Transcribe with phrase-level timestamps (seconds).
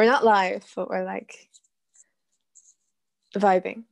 [0.00, 1.50] We're not live, but we're like
[3.36, 3.82] vibing.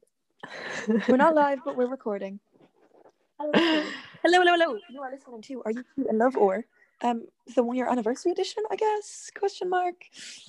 [1.06, 2.40] We're not live, but we're recording.
[3.38, 3.92] Hello, hello,
[4.22, 4.56] hello.
[4.56, 4.78] hello.
[4.90, 6.64] You are listening to Are You Two in Love or
[7.02, 9.30] um the one year anniversary edition, I guess?
[9.38, 9.96] Question mark.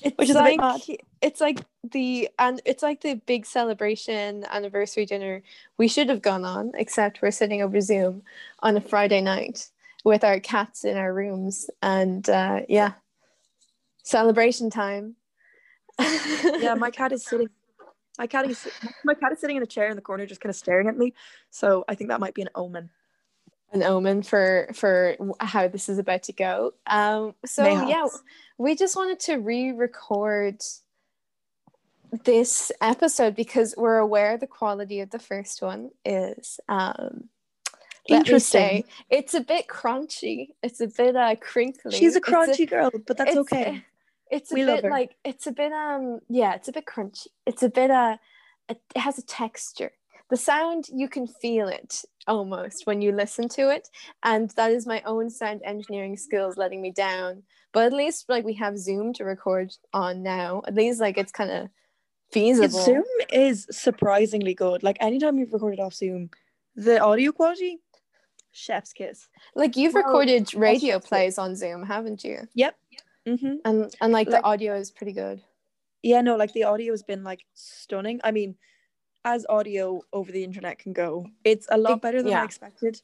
[0.02, 0.82] It's Which is a like, bit mad.
[1.22, 5.44] It's like the and it's like the big celebration anniversary dinner
[5.78, 8.24] we should have gone on, except we're sitting over Zoom
[8.62, 9.68] on a Friday night
[10.06, 12.94] with our cats in our rooms, and uh, yeah,
[14.04, 15.18] celebration time.
[16.62, 17.50] Yeah, my cat is sitting.
[18.18, 18.68] My cat is
[19.04, 20.98] my cat is sitting in a chair in the corner, just kind of staring at
[20.98, 21.14] me.
[21.52, 22.90] So I think that might be an omen.
[23.72, 26.74] an omen for for how this is about to go.
[26.88, 27.90] Um, so Mayhaps.
[27.90, 28.08] yeah,
[28.58, 30.62] we just wanted to re-record
[32.26, 37.30] this episode because we're aware the quality of the first one is um
[38.08, 38.60] Interesting.
[38.60, 43.18] say it's a bit crunchy it's a bit uh crinkly She's a crunchy girl, but
[43.18, 43.84] that's okay.
[44.30, 47.28] It's a We bit like it's a bit um yeah it's a bit crunchy.
[47.46, 48.18] It's a bit uh
[48.68, 49.92] it has a texture.
[50.30, 53.90] The sound you can feel it almost when you listen to it.
[54.24, 57.44] And that is my own sound engineering skills letting me down.
[57.74, 60.62] But at least like we have zoom to record on now.
[60.68, 61.70] At least like it's kind of
[62.32, 62.80] feasible.
[62.80, 64.84] Zoom is surprisingly good.
[64.84, 66.30] Like anytime you've recorded off Zoom,
[66.76, 67.80] the audio quality,
[68.52, 69.28] chef's kiss.
[69.56, 72.48] like you've recorded radio plays on zoom haven't you?
[72.54, 72.76] Yep.
[73.28, 73.56] Mm-hmm.
[73.66, 75.42] and and like, Like- the audio is pretty good
[76.02, 78.22] Yeah, no, like the audio has been like stunning.
[78.24, 78.56] I mean,
[79.26, 82.42] as audio over the internet can go, it's a lot better than yeah.
[82.42, 83.02] I expected.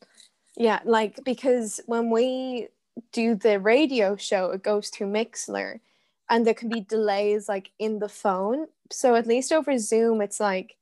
[0.55, 2.69] Yeah, like because when we
[3.11, 5.81] do the radio show, it goes through Mixlr
[6.29, 8.67] and there can be delays like in the phone.
[8.91, 10.77] So at least over Zoom, it's like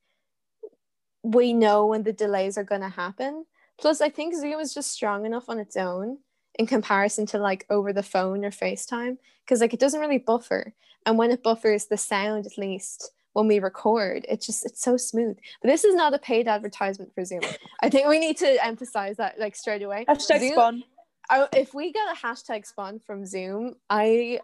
[1.24, 3.46] we know when the delays are going to happen.
[3.82, 6.20] Plus, I think Zoom is just strong enough on its own
[6.56, 10.74] in comparison to like over the phone or FaceTime because like it doesn't really buffer.
[11.06, 14.96] And when it buffers, the sound at least when we record, it's just it's so
[14.96, 15.38] smooth.
[15.62, 17.42] But this is not a paid advertisement for Zoom.
[17.82, 20.06] I think we need to emphasize that like straight away.
[20.08, 20.84] Hashtag Zoom- spawn.
[21.30, 24.42] I, if we get a hashtag spawn from Zoom, I,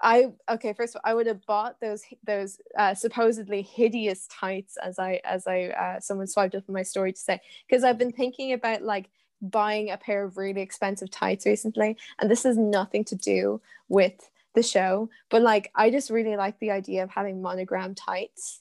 [0.00, 0.72] I okay.
[0.72, 5.20] First of all, I would have bought those those uh, supposedly hideous tights as I
[5.24, 8.54] as I uh, someone swiped up in my story to say because I've been thinking
[8.54, 9.10] about like
[9.40, 14.30] buying a pair of really expensive tights recently, and this has nothing to do with
[14.54, 18.60] the show, but like I just really like the idea of having monogram tights.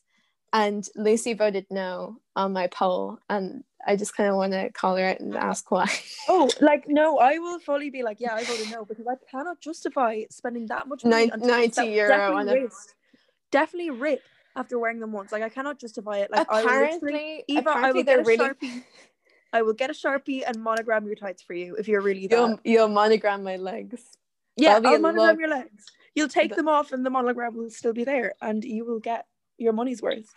[0.52, 4.96] And Lucy voted no on my poll, and I just kind of want to call
[4.98, 5.88] her out and ask why.
[6.28, 9.62] Oh, like no, I will fully be like, yeah, I voted no because I cannot
[9.62, 12.72] justify spending that much money Nin- on 90 tights that would euro on a- rip,
[13.52, 14.22] definitely rip
[14.56, 15.32] after wearing them once.
[15.32, 16.32] Like I cannot justify it.
[16.32, 18.84] Like I will literally, apparently, Eva, I apparently will they're really sharpie.
[19.52, 22.36] I will get a sharpie and monogram your tights for you if you're really that.
[22.38, 24.02] you'll, you'll monogram my legs.
[24.58, 25.40] yeah, I'll monogram look.
[25.40, 25.86] your legs.
[26.16, 29.00] You'll take The- them off, and the monogram will still be there, and you will
[29.00, 29.26] get
[29.58, 30.28] your money's worth.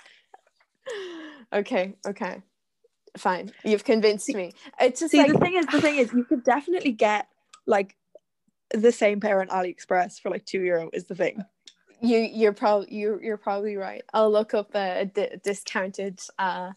[1.54, 2.40] Okay, okay,
[3.18, 3.52] fine.
[3.62, 4.52] You've convinced me.
[4.80, 7.26] It's just See, like the thing is, the thing is, you could definitely get
[7.66, 7.94] like
[8.72, 10.88] the same pair on AliExpress for like two euro.
[10.94, 11.44] Is the thing.
[12.00, 14.02] you you're probably you you're probably right.
[14.14, 16.70] I'll look up a, di- discounted uh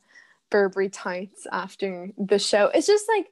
[0.50, 2.68] Burberry tights after the show.
[2.74, 3.28] It's just like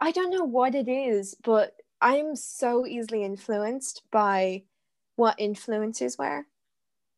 [0.00, 4.62] I don't know what it is, but I'm so easily influenced by
[5.16, 6.46] what influencers wear.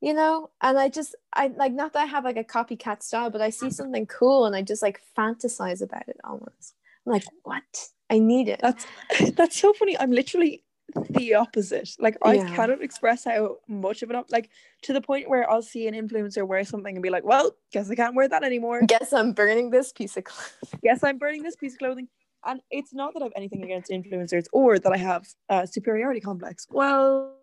[0.00, 3.30] You know, and I just I like not that I have like a copycat style,
[3.30, 3.72] but I see mm.
[3.72, 6.74] something cool and I just like fantasize about it almost.
[7.06, 7.88] I'm like, what?
[8.10, 8.60] I need it.
[8.60, 8.86] That's
[9.36, 9.98] that's so funny.
[9.98, 10.64] I'm literally
[11.10, 11.91] the opposite.
[11.98, 12.47] Like I Yeah.
[12.56, 14.50] cannot express how much of an op- like
[14.82, 17.91] to the point where I'll see an influencer wear something and be like, "Well, guess
[17.91, 18.82] I can't wear that anymore.
[18.86, 20.80] Guess I'm burning this piece of clothing.
[20.82, 22.08] Guess I'm burning this piece of clothing."
[22.44, 26.20] And it's not that I have anything against influencers or that I have a superiority
[26.20, 26.66] complex.
[26.70, 27.36] Well,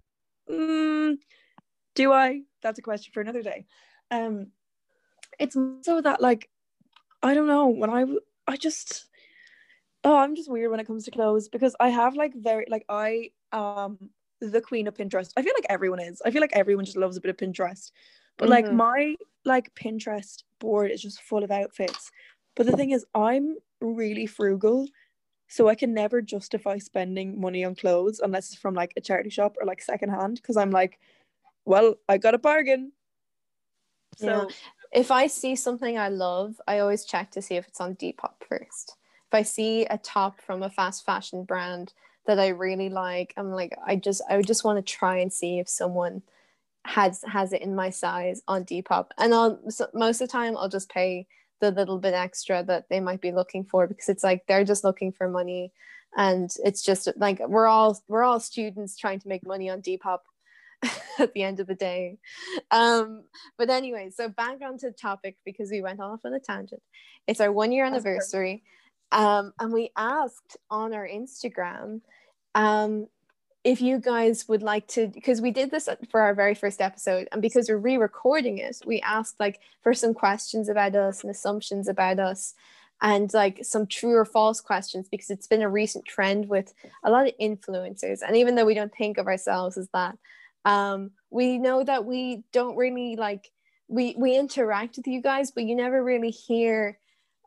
[0.49, 1.17] mm,
[1.95, 2.41] do I?
[2.61, 3.65] That's a question for another day.
[4.11, 4.51] Um,
[5.39, 6.49] it's so that like
[7.23, 8.05] I don't know when I
[8.47, 9.07] I just
[10.03, 12.85] oh I'm just weird when it comes to clothes because I have like very like
[12.89, 14.09] I um
[14.41, 15.33] the queen of Pinterest.
[15.35, 16.21] I feel like everyone is.
[16.25, 17.91] I feel like everyone just loves a bit of Pinterest.
[18.37, 18.75] But like Mhm.
[18.75, 19.15] my
[19.45, 22.11] like Pinterest board is just full of outfits.
[22.55, 24.87] But the thing is I'm really frugal.
[25.47, 29.31] So I can never justify spending money on clothes unless it's from like a charity
[29.31, 30.99] shop or like secondhand because I'm like,
[31.65, 32.93] well, I got a bargain.
[34.17, 34.45] So Yeah.
[34.91, 38.43] If I see something I love, I always check to see if it's on Depop
[38.47, 38.95] first.
[39.27, 41.93] If I see a top from a fast fashion brand
[42.29, 45.33] that I really like, I'm like, I just I would just want to try and
[45.33, 46.21] see if someone
[46.85, 49.07] has has it in my size on Depop.
[49.17, 51.25] And I'll so most of the time I'll just pay
[51.59, 54.83] the little bit extra that they might be looking for because it's like they're just
[54.83, 55.73] looking for money
[56.15, 60.19] and it's just like we're all we're all students trying to make money on Depop
[61.19, 62.19] at the end of the day.
[62.69, 63.23] Um,
[63.57, 66.83] but anyway, so back onto the topic because we went off on a tangent.
[67.25, 68.61] It's our one year anniversary.
[69.11, 72.01] Um, and we asked on our Instagram
[72.55, 73.07] um,
[73.63, 77.27] if you guys would like to, because we did this for our very first episode,
[77.31, 81.31] and because we're re recording it, we asked like for some questions about us and
[81.31, 82.53] assumptions about us
[83.01, 86.73] and like some true or false questions because it's been a recent trend with
[87.03, 90.17] a lot of influencers and even though we don't think of ourselves as that
[90.65, 93.49] um, we know that we don't really like
[93.87, 96.97] we we interact with you guys but you never really hear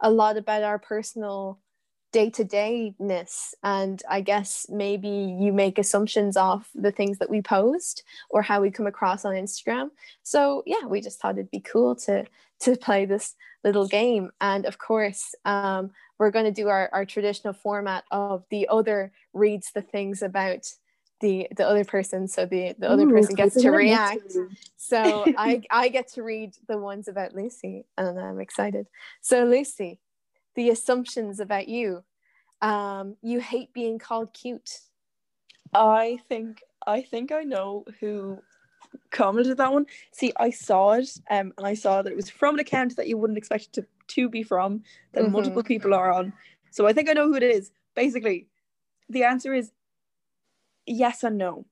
[0.00, 1.58] a lot about our personal
[2.12, 8.42] day-to-dayness and i guess maybe you make assumptions off the things that we post or
[8.42, 9.90] how we come across on instagram.
[10.22, 12.26] So yeah we just thought it'd be cool to
[12.60, 14.30] to play this little game.
[14.40, 19.12] And of course um, we're going to do our, our traditional format of the other
[19.32, 20.66] reads the things about
[21.20, 24.36] the the other person so the the other Ooh, person gets to react.
[24.76, 28.86] so i i get to read the ones about lucy and i'm excited.
[29.20, 30.00] So lucy
[30.54, 32.02] the assumptions about you
[32.60, 34.78] um you hate being called cute
[35.74, 38.38] i think i think i know who
[39.10, 42.54] commented that one see i saw it um and i saw that it was from
[42.54, 44.82] an account that you wouldn't expect it to, to be from
[45.12, 45.32] that mm-hmm.
[45.32, 46.32] multiple people are on
[46.70, 48.46] so i think i know who it is basically
[49.08, 49.72] the answer is
[50.86, 51.66] yes and no.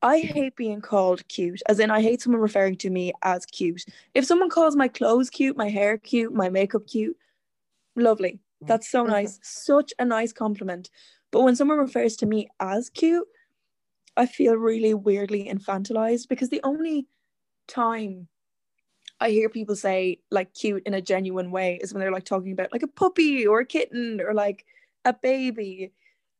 [0.00, 3.84] I hate being called cute, as in I hate someone referring to me as cute.
[4.14, 7.16] If someone calls my clothes cute, my hair cute, my makeup cute,
[7.98, 8.40] lovely.
[8.60, 9.38] That's so nice.
[9.42, 10.90] Such a nice compliment.
[11.30, 13.26] But when someone refers to me as cute,
[14.16, 17.06] I feel really weirdly infantilized because the only
[17.68, 18.28] time
[19.20, 22.52] I hear people say like cute in a genuine way is when they're like talking
[22.52, 24.64] about like a puppy or a kitten or like
[25.04, 25.92] a baby.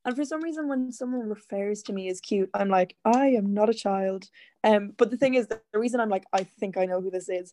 [0.04, 3.52] And for some reason, when someone refers to me as cute, I'm like, I am
[3.52, 4.28] not a child.
[4.64, 7.28] Um, but the thing is, the reason I'm like, I think I know who this
[7.28, 7.52] is,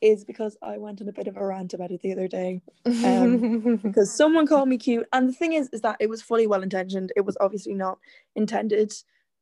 [0.00, 2.60] is because I went on a bit of a rant about it the other day.
[2.84, 6.46] Um, because someone called me cute, and the thing is, is that it was fully
[6.46, 7.12] well intentioned.
[7.16, 7.98] It was obviously not
[8.34, 8.92] intended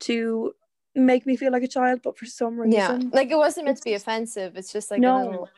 [0.01, 0.53] to
[0.95, 3.79] make me feel like a child, but for some reason, yeah, like it wasn't meant
[3.79, 4.57] to be offensive.
[4.57, 5.25] It's just like no.
[5.25, 5.49] Little...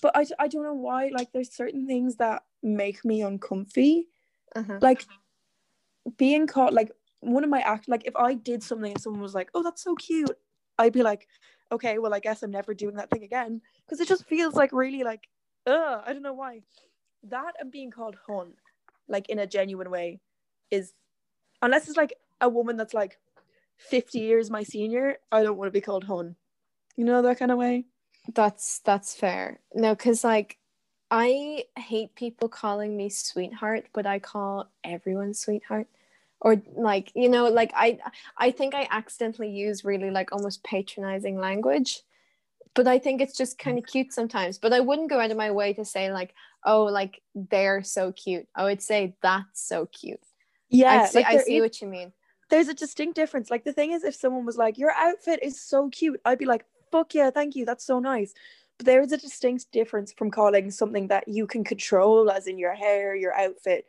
[0.00, 1.10] But I, I don't know why.
[1.12, 4.06] Like, there's certain things that make me uncomfy.
[4.54, 4.78] Uh-huh.
[4.80, 5.04] Like
[6.16, 6.90] being caught like
[7.20, 9.82] one of my act like if I did something and someone was like, "Oh, that's
[9.82, 10.36] so cute,"
[10.78, 11.28] I'd be like,
[11.70, 14.72] "Okay, well, I guess I'm never doing that thing again," because it just feels like
[14.72, 15.28] really like,
[15.66, 16.62] ugh, I don't know why.
[17.24, 18.54] That and being called hun,
[19.08, 20.20] like in a genuine way,
[20.70, 20.94] is
[21.62, 23.18] unless it's like a woman that's like
[23.76, 26.36] 50 years my senior, I don't want to be called hun.
[26.96, 27.86] You know that kind of way.
[28.34, 29.60] That's that's fair.
[29.74, 30.58] No, because like
[31.10, 35.86] I hate people calling me sweetheart, but I call everyone sweetheart
[36.40, 37.98] or like you know like i
[38.36, 42.02] i think i accidentally use really like almost patronizing language
[42.74, 45.36] but i think it's just kind of cute sometimes but i wouldn't go out of
[45.36, 48.46] my way to say like oh like they're so cute.
[48.54, 50.20] I would say that's so cute.
[50.68, 52.12] Yeah i see, like I see what you mean.
[52.50, 55.60] there's a distinct difference like the thing is if someone was like your outfit is
[55.60, 58.34] so cute i'd be like fuck yeah thank you that's so nice.
[58.78, 62.58] But there is a distinct difference from calling something that you can control as in
[62.58, 63.86] your hair your outfit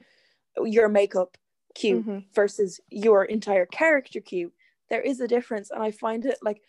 [0.64, 1.38] your makeup
[1.76, 2.20] cute mm-hmm.
[2.34, 4.54] versus your entire character cute
[4.90, 6.62] there is a difference and i find it like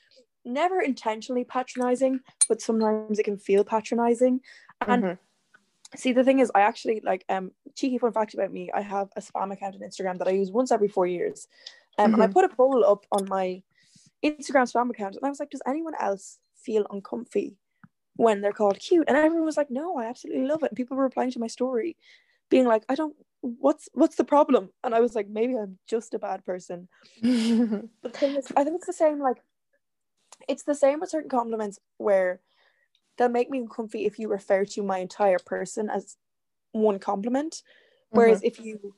[0.45, 4.41] never intentionally patronizing but sometimes it can feel patronizing
[4.87, 5.97] and mm-hmm.
[5.97, 9.09] see the thing is i actually like um cheeky fun fact about me i have
[9.17, 11.47] a spam account on instagram that i use once every four years
[11.99, 12.15] um, mm-hmm.
[12.15, 12.33] and i mm-hmm.
[12.33, 13.63] put a poll up on my
[14.25, 17.57] instagram spam account and i was like does anyone else feel uncomfy
[18.17, 20.97] when they're called cute and everyone was like no i absolutely love it and people
[20.97, 21.97] were replying to my story
[22.51, 24.71] being like i don't what's what's the problem?
[24.85, 26.89] And i was like maybe i'm just a bad person.
[27.23, 29.39] But the thing is i think it's the same like
[30.49, 32.41] it's the same with certain compliments where
[33.17, 36.17] they'll make me comfy if you refer to my entire person as
[36.73, 37.63] one compliment.
[38.11, 38.47] Whereas mm-hmm.
[38.47, 38.95] if you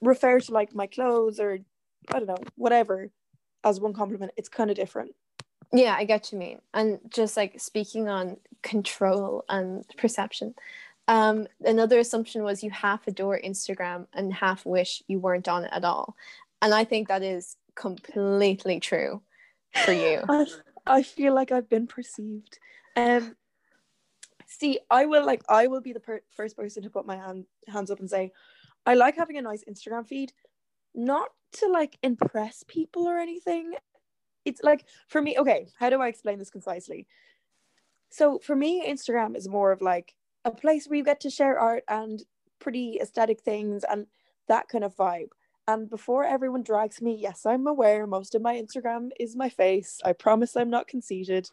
[0.00, 1.58] refer to like my clothes or
[2.12, 3.10] i don't know whatever
[3.62, 5.14] as one compliment it's kind of different.
[5.72, 6.58] Yeah i get you mean.
[6.74, 10.54] And just like speaking on control and perception
[11.08, 15.70] um, another assumption was you half adore Instagram and half wish you weren't on it
[15.72, 16.16] at all.
[16.60, 19.22] And I think that is completely true
[19.84, 20.20] for you.
[20.28, 20.46] I,
[20.86, 22.58] I feel like I've been perceived.
[22.96, 23.36] Um,
[24.46, 27.46] see, I will like I will be the per- first person to put my hand
[27.66, 28.32] hands up and say,
[28.86, 30.32] I like having a nice Instagram feed,
[30.94, 33.74] not to like impress people or anything.
[34.44, 37.06] It's like for me, okay, how do I explain this concisely?
[38.10, 41.58] So for me, Instagram is more of like a place where you get to share
[41.58, 42.22] art and
[42.58, 44.06] pretty aesthetic things and
[44.48, 45.30] that kind of vibe.
[45.68, 50.00] And before everyone drags me, yes, I'm aware most of my Instagram is my face.
[50.04, 51.48] I promise I'm not conceited.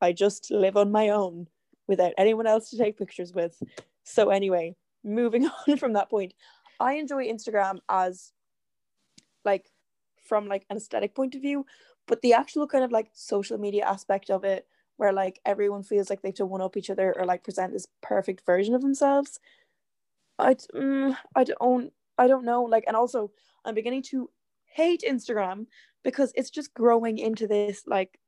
[0.00, 1.48] I just live on my own
[1.86, 3.62] without anyone else to take pictures with.
[4.02, 6.34] So, anyway, moving on from that point,
[6.78, 8.32] I enjoy Instagram as
[9.44, 9.70] like
[10.24, 11.64] from like an aesthetic point of view,
[12.06, 16.10] but the actual kind of like social media aspect of it, where like everyone feels
[16.10, 18.82] like they have to one up each other or like present this perfect version of
[18.82, 19.40] themselves.
[20.38, 23.30] I mm, I don't I don't know like and also
[23.64, 24.30] I'm beginning to
[24.66, 25.66] hate Instagram
[26.02, 28.18] because it's just growing into this like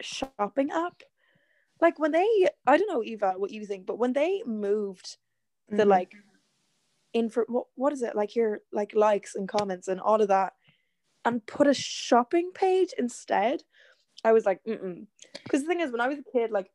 [0.00, 1.02] shopping app.
[1.80, 5.16] Like when they, I don't know, Eva, what you think, but when they moved
[5.68, 5.90] the mm-hmm.
[5.90, 6.12] like
[7.12, 10.28] in for what what is it like your like likes and comments and all of
[10.28, 10.52] that,
[11.24, 13.62] and put a shopping page instead,
[14.24, 15.06] I was like, mm
[15.42, 16.70] because the thing is, when I was a kid, like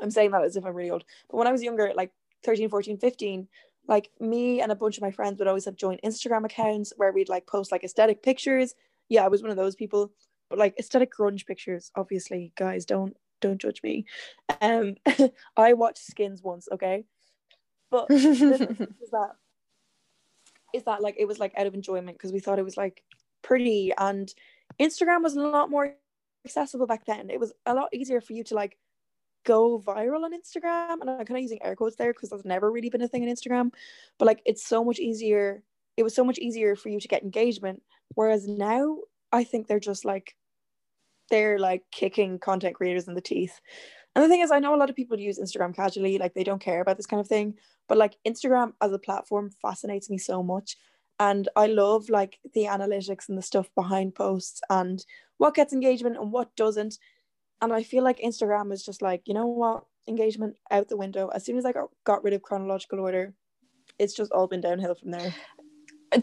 [0.00, 2.10] I'm saying that as if I'm really old, but when I was younger, like
[2.44, 3.48] 13, 14, 15,
[3.88, 7.12] like me and a bunch of my friends would always have joint Instagram accounts where
[7.12, 8.74] we'd like post like aesthetic pictures.
[9.08, 10.12] Yeah, I was one of those people.
[10.48, 14.06] But like aesthetic grunge pictures, obviously, guys, don't don't judge me.
[14.60, 14.94] Um
[15.56, 17.04] I watched skins once, okay?
[17.90, 19.32] But is that
[20.72, 23.02] is that like it was like out of enjoyment because we thought it was like
[23.42, 24.32] pretty and
[24.80, 25.94] Instagram was a lot more
[26.44, 27.30] accessible back then.
[27.30, 28.76] It was a lot easier for you to like
[29.44, 31.00] go viral on Instagram.
[31.00, 33.22] And I'm kind of using air quotes there because that's never really been a thing
[33.22, 33.72] on Instagram.
[34.18, 35.62] But like it's so much easier.
[35.96, 37.82] It was so much easier for you to get engagement.
[38.14, 38.98] Whereas now
[39.32, 40.34] I think they're just like
[41.30, 43.60] they're like kicking content creators in the teeth.
[44.14, 46.44] And the thing is, I know a lot of people use Instagram casually, like they
[46.44, 47.54] don't care about this kind of thing.
[47.88, 50.76] But like Instagram as a platform fascinates me so much.
[51.20, 55.04] And I love like the analytics and the stuff behind posts and
[55.38, 56.98] what gets engagement and what doesn't
[57.64, 61.28] and I feel like Instagram is just like, you know what, engagement out the window.
[61.28, 63.32] As soon as I got, got rid of chronological order,
[63.98, 65.34] it's just all been downhill from there.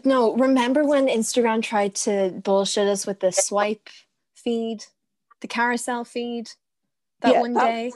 [0.04, 3.88] No, remember when Instagram tried to bullshit us with the swipe
[4.34, 4.84] feed,
[5.40, 6.48] the carousel feed
[7.20, 7.90] that yeah, one that, day?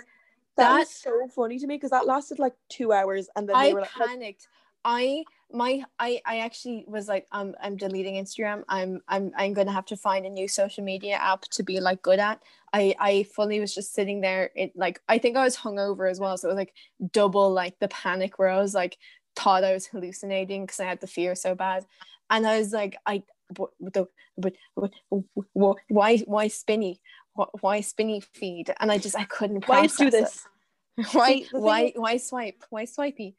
[0.56, 3.56] That, that was so funny to me because that lasted like two hours and then
[3.56, 4.48] I were like, panicked.
[4.86, 8.62] I my I I actually was like um I'm deleting Instagram.
[8.68, 12.02] I'm I'm I'm gonna have to find a new social media app to be like
[12.02, 12.40] good at.
[12.72, 14.50] I I fully was just sitting there.
[14.54, 16.72] It like I think I was hungover as well, so it was like
[17.12, 18.96] double like the panic where I was like
[19.34, 21.84] thought I was hallucinating because I had the fear so bad,
[22.30, 24.06] and I was like I but the
[24.38, 24.92] but, but
[25.88, 27.00] why why spinny?
[27.60, 28.72] Why spinny feed?
[28.78, 30.46] And I just I couldn't why do this?
[31.12, 32.64] Why why why swipe?
[32.70, 33.34] Why swipey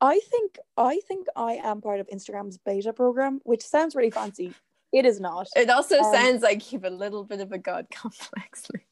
[0.00, 4.54] I think I think I am part of Instagram's beta program, which sounds really fancy.
[4.92, 5.48] It is not.
[5.56, 8.82] It also um, sounds like you have a little bit of a god complex, Liz.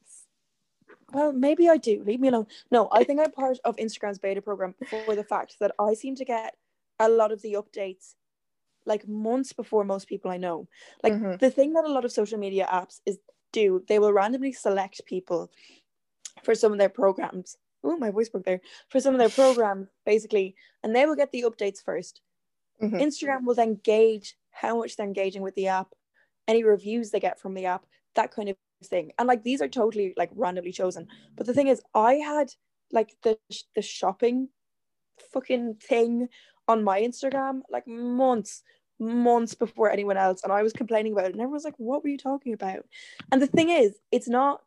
[1.13, 2.03] Well, maybe I do.
[2.05, 2.47] Leave me alone.
[2.69, 6.15] No, I think I'm part of Instagram's beta program for the fact that I seem
[6.15, 6.55] to get
[6.99, 8.15] a lot of the updates
[8.85, 10.67] like months before most people I know.
[11.03, 11.37] Like mm-hmm.
[11.37, 13.19] the thing that a lot of social media apps is
[13.53, 15.49] do, they will randomly select people
[16.43, 18.61] for some of their programs oh my voice broke there.
[18.89, 20.55] For some of their programs basically.
[20.83, 22.13] And they will get the updates 1st
[22.81, 22.95] mm-hmm.
[22.95, 25.93] instagram will then gauge how much they're engaging with the app
[26.47, 27.85] any reviews they get from the app
[28.17, 29.11] that kind of thing.
[29.17, 31.07] And like these are totally like randomly chosen.
[31.35, 32.51] But the thing is i had
[32.91, 33.37] like the
[33.75, 34.49] the shopping
[35.33, 36.29] fucking thing
[36.67, 38.61] on my instagram like months
[38.99, 40.43] months before anyone else.
[40.43, 41.31] And i was complaining about it.
[41.31, 42.85] And everyone was like what were you talking about?
[43.31, 44.61] And the thing is it's not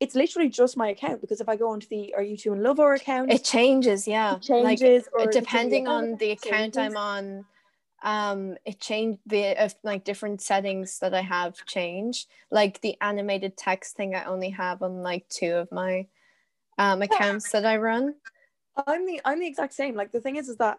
[0.00, 2.62] it's literally just my account because if I go onto the Are You Two in
[2.62, 4.08] Love or account, it changes.
[4.08, 5.08] Yeah, it changes.
[5.14, 6.94] Like, depending on the account changes.
[6.94, 7.44] I'm on,
[8.02, 12.26] um, it changed the uh, like different settings that I have change.
[12.50, 16.06] Like the animated text thing, I only have on like two of my
[16.78, 18.14] um accounts that I run.
[18.86, 19.94] I'm the I'm the exact same.
[19.94, 20.78] Like the thing is, is that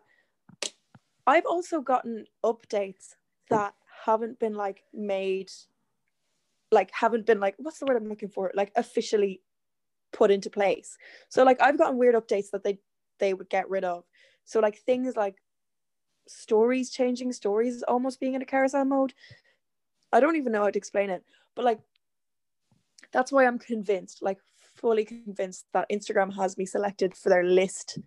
[1.28, 3.16] I've also gotten updates
[3.50, 3.76] that
[4.06, 5.52] haven't been like made
[6.72, 9.42] like haven't been like what's the word I'm looking for like officially
[10.14, 10.98] put into place.
[11.30, 12.80] So like I've gotten weird updates that they
[13.20, 14.04] they would get rid of.
[14.46, 15.36] So like things like
[16.28, 19.14] stories changing stories almost being in a carousel mode.
[20.12, 21.24] I don't even know how to explain it,
[21.56, 21.80] but like
[23.12, 24.38] that's why I'm convinced, like
[24.76, 28.00] fully convinced that Instagram has me selected for their list,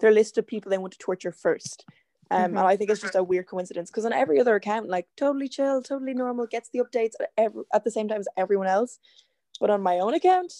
[0.00, 1.84] their list of people they want to torture first.
[2.30, 2.58] Um, mm-hmm.
[2.58, 5.48] and I think it's just a weird coincidence because on every other account, like totally
[5.48, 8.98] chill, totally normal, gets the updates at, every, at the same time as everyone else.
[9.60, 10.52] But on my own account,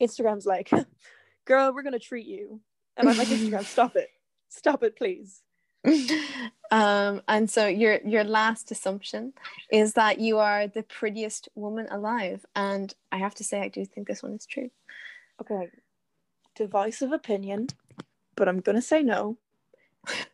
[0.00, 0.70] Instagram's like,
[1.44, 2.60] girl, we're gonna treat you.
[2.96, 4.08] And I'm like, Instagram, stop it.
[4.48, 5.42] Stop it, please.
[6.70, 9.32] um, and so your your last assumption
[9.70, 12.44] is that you are the prettiest woman alive.
[12.56, 14.70] And I have to say I do think this one is true.
[15.40, 15.68] Okay.
[16.56, 17.68] Divisive opinion,
[18.36, 19.36] but I'm gonna say no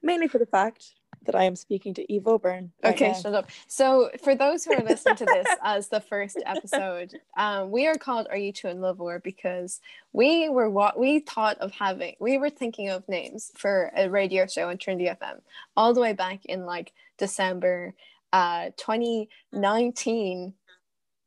[0.02, 0.94] mainly for the fact
[1.26, 2.72] that I am speaking to Eve O'Byrne.
[2.82, 3.14] right Okay, now.
[3.14, 3.48] shut up.
[3.66, 7.94] So, for those who are listening to this as the first episode, um, we are
[7.94, 9.80] called "Are You Two in Love Or?" because
[10.12, 12.16] we were what we thought of having.
[12.20, 15.40] We were thinking of names for a radio show on Trinity FM
[15.76, 17.94] all the way back in like December,
[18.32, 20.54] uh, 2019.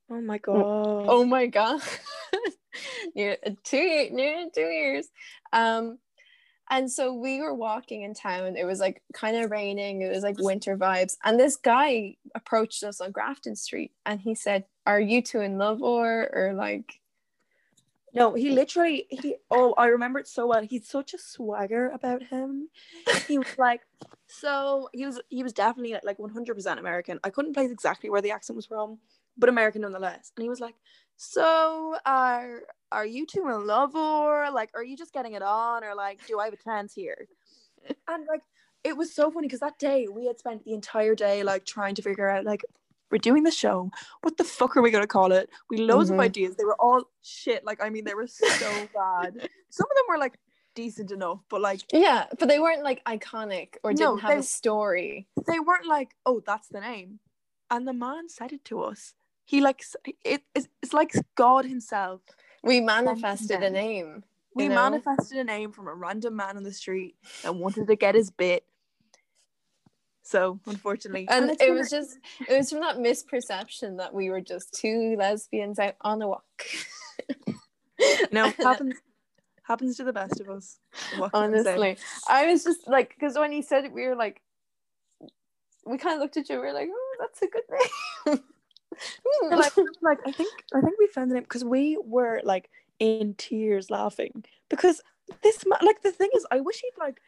[0.09, 0.63] Oh my god.
[0.65, 1.81] Oh my god,
[3.15, 5.07] near two near two years.
[5.51, 5.97] Um,
[6.69, 8.57] and so we were walking in town.
[8.57, 10.01] It was like kind of raining.
[10.01, 11.15] It was like winter vibes.
[11.23, 15.57] And this guy approached us on Grafton Street, and he said, "Are you two in
[15.57, 16.99] love or or like?"
[18.13, 20.63] No, he literally he oh I remember it so well.
[20.63, 22.69] He's such a swagger about him.
[23.27, 23.81] He was like
[24.27, 27.19] so he was he was definitely like 100% American.
[27.23, 28.97] I couldn't place exactly where the accent was from,
[29.37, 30.31] but American nonetheless.
[30.35, 30.75] And he was like,
[31.17, 35.83] "So are are you two in love or like are you just getting it on
[35.83, 37.27] or like do I have a chance here?"
[38.07, 38.41] And like
[38.83, 41.95] it was so funny because that day we had spent the entire day like trying
[41.95, 42.63] to figure out like
[43.11, 43.89] we're doing the show.
[44.21, 45.49] What the fuck are we gonna call it?
[45.69, 46.15] We loads Mhm.
[46.15, 46.55] of ideas.
[46.55, 47.65] They were all shit.
[47.65, 49.49] Like I mean, they were so bad.
[49.69, 50.37] Some of them were like
[50.75, 54.37] decent enough, but like Yeah, but they weren't like iconic or No, didn't have they-
[54.39, 55.27] a story.
[55.47, 57.19] they weren't like, oh, that's the name.
[57.71, 59.13] And the man said it to us.
[59.47, 62.19] He likes it, it's, it's like God himself.
[62.63, 64.25] We manifested a name.
[64.53, 64.75] We know?
[64.75, 68.29] manifested a name from a random man on the street and wanted to get his
[68.29, 68.65] bit.
[70.21, 72.17] So unfortunately, and it's it was just
[72.49, 76.65] it was from that misperception that we were just two lesbians out on a walk.
[78.33, 78.95] no, happens
[79.63, 80.79] happens to the best of us.
[81.17, 81.73] What can I say?
[81.73, 84.41] honestly i was just like because when he said it we were like
[85.85, 86.59] we kind of looked at you.
[86.59, 87.63] we were like oh that's a good
[88.27, 88.43] name
[89.25, 92.69] Hmm, like, like I think I think we found the name because we were like
[92.99, 95.01] in tears laughing because
[95.43, 97.21] this like the thing is I wish he'd like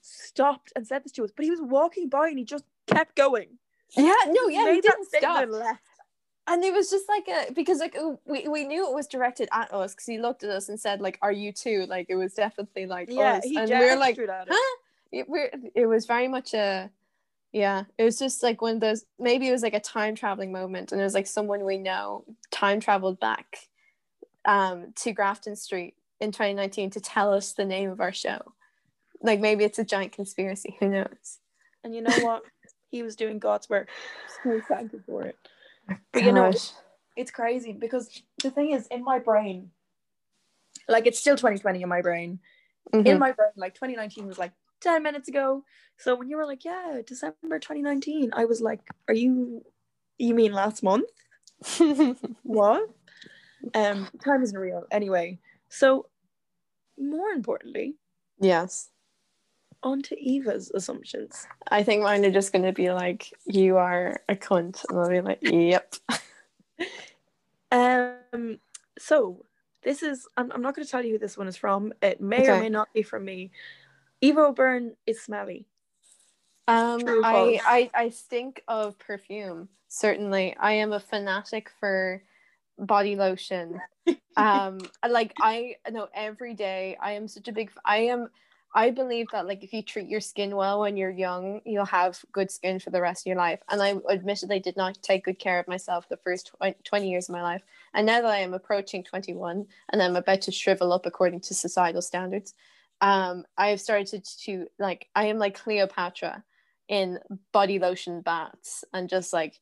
[0.00, 3.16] stopped and said this to us, but he was walking by and he just kept
[3.16, 3.58] going.
[3.96, 5.78] yeah no yeah he that didn't stop and
[6.48, 9.72] and it was just like a because like we, we knew it was directed at
[9.72, 12.34] us because he looked at us and said like are you too like it was
[12.34, 14.54] definitely like Yeah, us he and we were like gestured at it.
[14.54, 14.76] huh?
[15.12, 16.90] it, we're, it was very much a
[17.58, 20.52] yeah it was just like one of those maybe it was like a time traveling
[20.52, 23.68] moment and it was like someone we know time traveled back
[24.44, 28.38] um to grafton street in 2019 to tell us the name of our show
[29.22, 31.40] like maybe it's a giant conspiracy who knows
[31.84, 32.42] And you know what?
[32.90, 33.88] he was doing God's work.
[34.44, 35.36] So thankful for it.
[36.12, 36.52] But you know,
[37.16, 39.70] it's crazy because the thing is in my brain,
[40.88, 42.40] like it's still 2020 in my brain.
[42.94, 43.06] Mhm.
[43.06, 45.64] in my brain, like 2019 was like 10 minutes ago.
[45.96, 49.64] So when you were like, yeah, December 2019, I was like, are you,
[50.18, 51.08] you mean last month?
[52.42, 52.88] What?
[53.74, 54.84] Um, time isn't real.
[54.90, 55.38] Anyway,
[55.68, 56.06] so
[56.98, 57.96] more importantly,
[58.40, 58.90] yes
[59.84, 61.46] on to Eva's assumptions.
[61.70, 65.20] i think mine are just gonna be like you are a cunt and i'll be
[65.20, 65.94] like yep
[67.70, 68.58] Um,
[68.98, 69.44] so
[69.82, 71.92] this is, I'm, I'm not going to tell you who this one is from.
[72.02, 73.50] It may or may not be from me.
[74.20, 75.66] Eva O'Byrne is smelly.
[76.66, 77.62] Um, True I, false?
[77.66, 79.68] I I stink of perfume.
[79.88, 82.22] Certainly, I am a fanatic for
[82.78, 83.80] body lotion.
[84.36, 84.78] um,
[85.08, 86.96] like I know every day.
[87.00, 87.70] I am such a big.
[87.84, 88.28] I am.
[88.74, 92.22] I believe that like if you treat your skin well when you're young, you'll have
[92.32, 93.60] good skin for the rest of your life.
[93.70, 97.30] And I admittedly did not take good care of myself the first tw- 20 years
[97.30, 97.62] of my life.
[97.94, 101.54] And now that I am approaching 21 and I'm about to shrivel up according to
[101.54, 102.52] societal standards,
[103.00, 106.44] um, I have started to, like I am like Cleopatra
[106.88, 107.18] in
[107.52, 109.58] body lotion baths and just like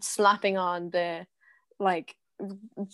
[0.00, 1.26] slapping on the
[1.78, 2.16] like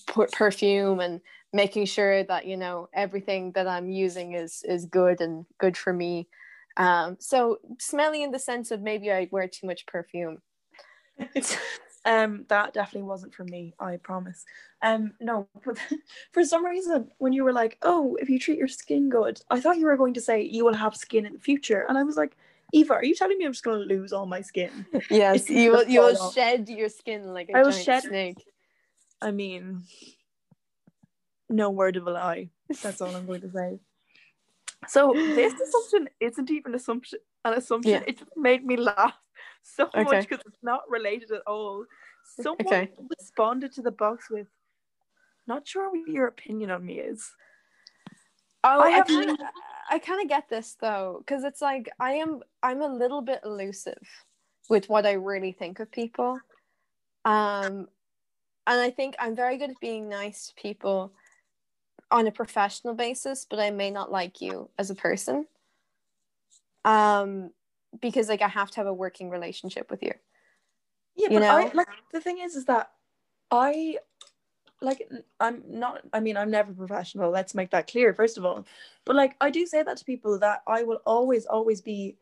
[0.07, 1.21] per- perfume and
[1.53, 5.93] making sure that you know everything that I'm using is is good and good for
[5.93, 6.29] me.
[6.77, 10.39] Um, so smelly in the sense of maybe I wear too much perfume.
[12.07, 14.45] um that definitely wasn't for me i promise.
[14.83, 15.77] Um no but
[16.33, 19.61] for some reason when you were like oh if you treat your skin good i
[19.61, 22.03] thought you were going to say you will have skin in the future and i
[22.03, 22.37] was like
[22.73, 24.87] eva are you telling me i'm just going to lose all my skin?
[25.11, 26.33] Yes, you will you will off.
[26.35, 28.43] shed your skin like a I will shed- snake.
[29.21, 29.83] i mean
[31.49, 32.49] no word of a lie.
[32.83, 33.81] That's all i'm going to say.
[34.89, 37.93] So this assumption isn't even assumption an assumption.
[37.93, 38.03] Yeah.
[38.07, 39.15] it just made me laugh
[39.63, 40.03] so Okay.
[40.05, 41.85] much because it's not related at all
[42.23, 42.91] someone Okay.
[43.19, 44.47] responded to the box with
[45.47, 47.31] not sure what your opinion on me is
[48.63, 49.37] Oh, I I have kind of,
[49.91, 53.41] I kind of get this though, because it's like I am, I'm a little bit
[53.45, 53.99] elusive
[54.69, 56.39] with what I really think of people,
[57.25, 57.89] um,
[58.67, 61.13] and I think I'm very good at being nice to people
[62.11, 65.47] on a professional basis, but I may not like you as a person.
[66.85, 67.51] Um,
[68.01, 70.13] because like I have to have a working relationship with you.
[71.17, 71.71] Yeah, You but I know?
[71.75, 72.93] like the thing is is that
[73.51, 73.99] I
[74.81, 75.09] like
[75.41, 78.65] I'm not I mean I'm never professional, let's make that clear first of all.
[79.05, 82.17] But like I do say that to people that I will always always be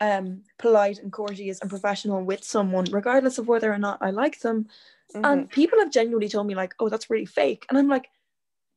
[0.00, 4.40] um polite and courteous and professional with someone regardless of whether or not I like
[4.40, 4.68] them.
[5.14, 5.24] Mhm.
[5.24, 8.10] And people have genuinely told me like, "Oh, that's really fake." And I'm like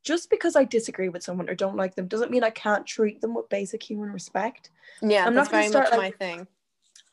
[0.10, 3.22] just because I disagree with someone or don't like them doesn't mean I can't treat
[3.22, 4.72] them with basic human respect.
[5.04, 6.48] yeah, I'm that's not gonna start, like- my thing.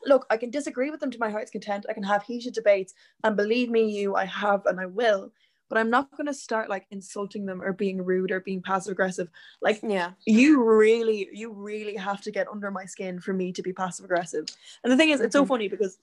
[0.05, 1.85] look, I can disagree with them to my heart's content.
[1.87, 5.31] I can have heated debates, and believe me, you, I have and I will.
[5.69, 8.93] But I'm not going to start like insulting them or being rude or being passive
[8.93, 9.27] aggressive.
[9.61, 10.11] Like Yeah.
[10.25, 14.05] you really, you really have to get under my skin for me to be passive
[14.05, 14.45] aggressive.
[14.83, 15.47] And the thing is, it's so Mhm.
[15.49, 15.99] funny because,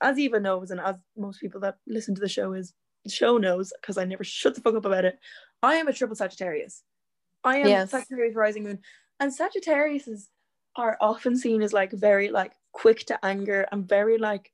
[0.00, 2.74] as Eva knows, and as most people that listen to the show is
[3.06, 5.20] show knows, because I never shut the fuck up about it.
[5.62, 6.82] I am a triple Sagittarius.
[7.44, 7.90] I am Yes.
[7.90, 8.80] Sagittarius rising moon,
[9.20, 10.28] and Sagittariuses
[10.76, 14.52] are often seen as like very like quick to anger and very like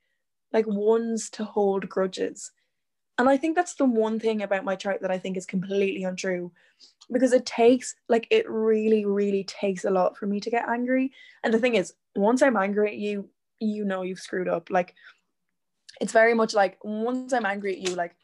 [0.53, 2.53] like ones to hold grudges.
[3.19, 6.05] And I think that's the one thing about my chart that I think is completely
[6.05, 6.53] untrue
[7.11, 11.13] because it takes like it really really takes a lot for me to get angry.
[11.43, 13.29] And the thing is, once I'm angry at you,
[13.61, 14.71] you know you've screwed up.
[14.71, 14.95] Like
[16.01, 18.17] it's very much like once I'm angry at you, like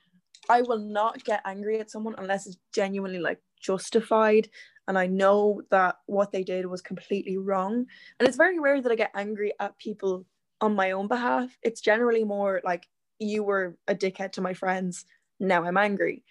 [0.48, 4.48] I will not get angry at someone unless it's genuinely like justified
[4.88, 7.84] and I know that what they did was completely wrong.
[8.18, 10.24] And it's very rare that I get angry at people
[10.62, 11.56] on my own behalf.
[11.62, 15.04] It's generally more like you were a dickhead to my friends.
[15.38, 16.24] Now I'm angry.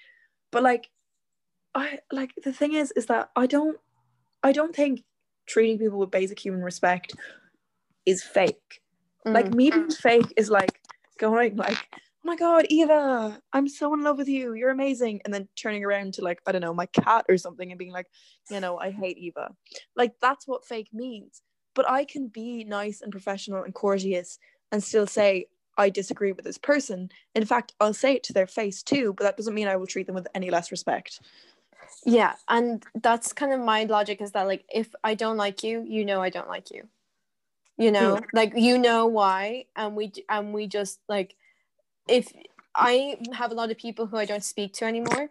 [0.51, 0.89] But like
[1.75, 3.77] I like the thing is is that I don't
[4.41, 5.03] I don't think
[5.45, 7.15] treating people with basic human respect
[8.07, 8.81] is fake.
[9.25, 9.55] Like Mhm.
[9.55, 10.81] me being fake is like
[11.19, 11.89] going like,
[12.27, 14.53] my god, Eva, I'm so in love with you.
[14.53, 15.21] You're amazing.
[15.23, 17.93] And then turning around to like, I don't know, my cat or something and being
[17.93, 18.07] like,
[18.51, 19.55] you know, I hate Eva.
[19.95, 21.41] Like that's what fake means.
[21.73, 24.39] But I can be nice and professional and courteous
[24.73, 25.45] and still say,
[25.77, 27.09] I disagree with this person.
[27.33, 29.87] In fact, I'll say it to their face too, but that doesn't mean I will
[29.87, 31.21] treat them with any less respect.
[32.05, 35.85] Yeah, and that's kind of my logic is that like if I don't like you,
[35.87, 36.89] you know I don't like you.
[37.77, 38.23] You know, hmm.
[38.33, 41.35] like you know why, and we and we just like
[42.07, 42.31] if
[42.75, 45.29] I have a lot of people who I don't speak to anymore,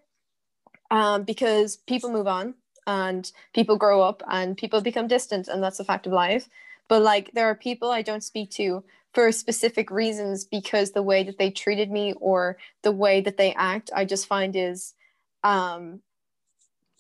[0.90, 2.54] um, because people move on
[2.86, 6.48] and people grow up and people become distant, and that's a fact of life.
[6.88, 11.24] But like there are people I don't speak to for specific reasons because the way
[11.24, 14.94] that they treated me or the way that they act, I just find is
[15.42, 16.00] um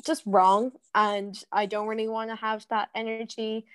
[0.04, 3.66] just wrong and i don't really want to have that energy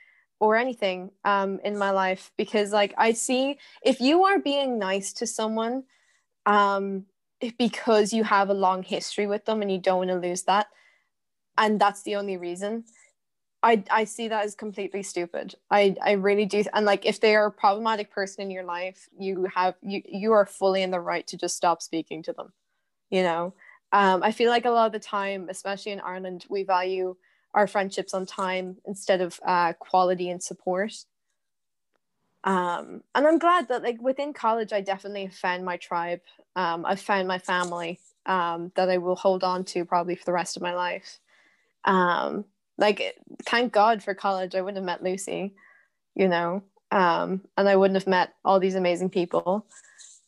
[0.41, 5.13] or anything um in my life because like i see if you are being nice
[5.13, 5.84] to someone
[6.45, 7.06] um
[7.58, 10.67] because you have a long history with them and you don't want to lose that
[11.58, 12.84] and that's the only reason
[13.63, 15.56] i i see that as completely stupid.
[15.69, 19.08] I i really do and like if they are a problematic person in your life
[19.17, 22.51] you have you you are fully in the right to just stop speaking to them
[23.12, 23.54] you know?
[23.91, 27.15] Um, I feel like a lot of the time, especially in Ireland, we value
[27.53, 30.93] our friendships on time instead of uh, quality and support.
[32.43, 36.21] Um, and I'm glad that, like, within college, I definitely found my tribe.
[36.55, 40.33] Um, I've found my family um, that I will hold on to probably for the
[40.33, 41.19] rest of my life.
[41.85, 42.45] Um,
[42.77, 44.55] like, thank God for college.
[44.55, 45.53] I wouldn't have met Lucy,
[46.15, 49.67] you know, um, and I wouldn't have met all these amazing people.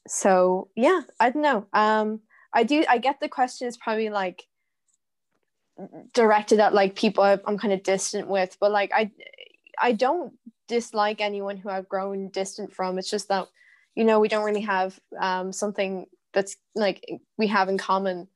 [0.07, 1.65] So, yeah, I don't know.
[1.73, 2.19] Um,
[2.53, 2.85] I do.
[2.87, 4.45] I get the question is probably like
[6.13, 9.11] directed at like people I'm kind of distant with, but like I,
[9.81, 10.33] I don't
[10.67, 12.97] dislike anyone who I've grown distant from.
[12.97, 13.47] It's just that,
[13.95, 17.03] you know, we don't really have um, something that's like
[17.37, 18.27] we have in common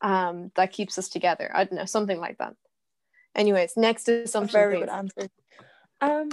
[0.00, 1.50] um, that keeps us together.
[1.54, 2.54] I don't know, something like that.
[3.34, 4.52] Anyways, next assumption.
[4.52, 4.80] very please.
[4.80, 5.28] good answer.
[6.00, 6.28] Um,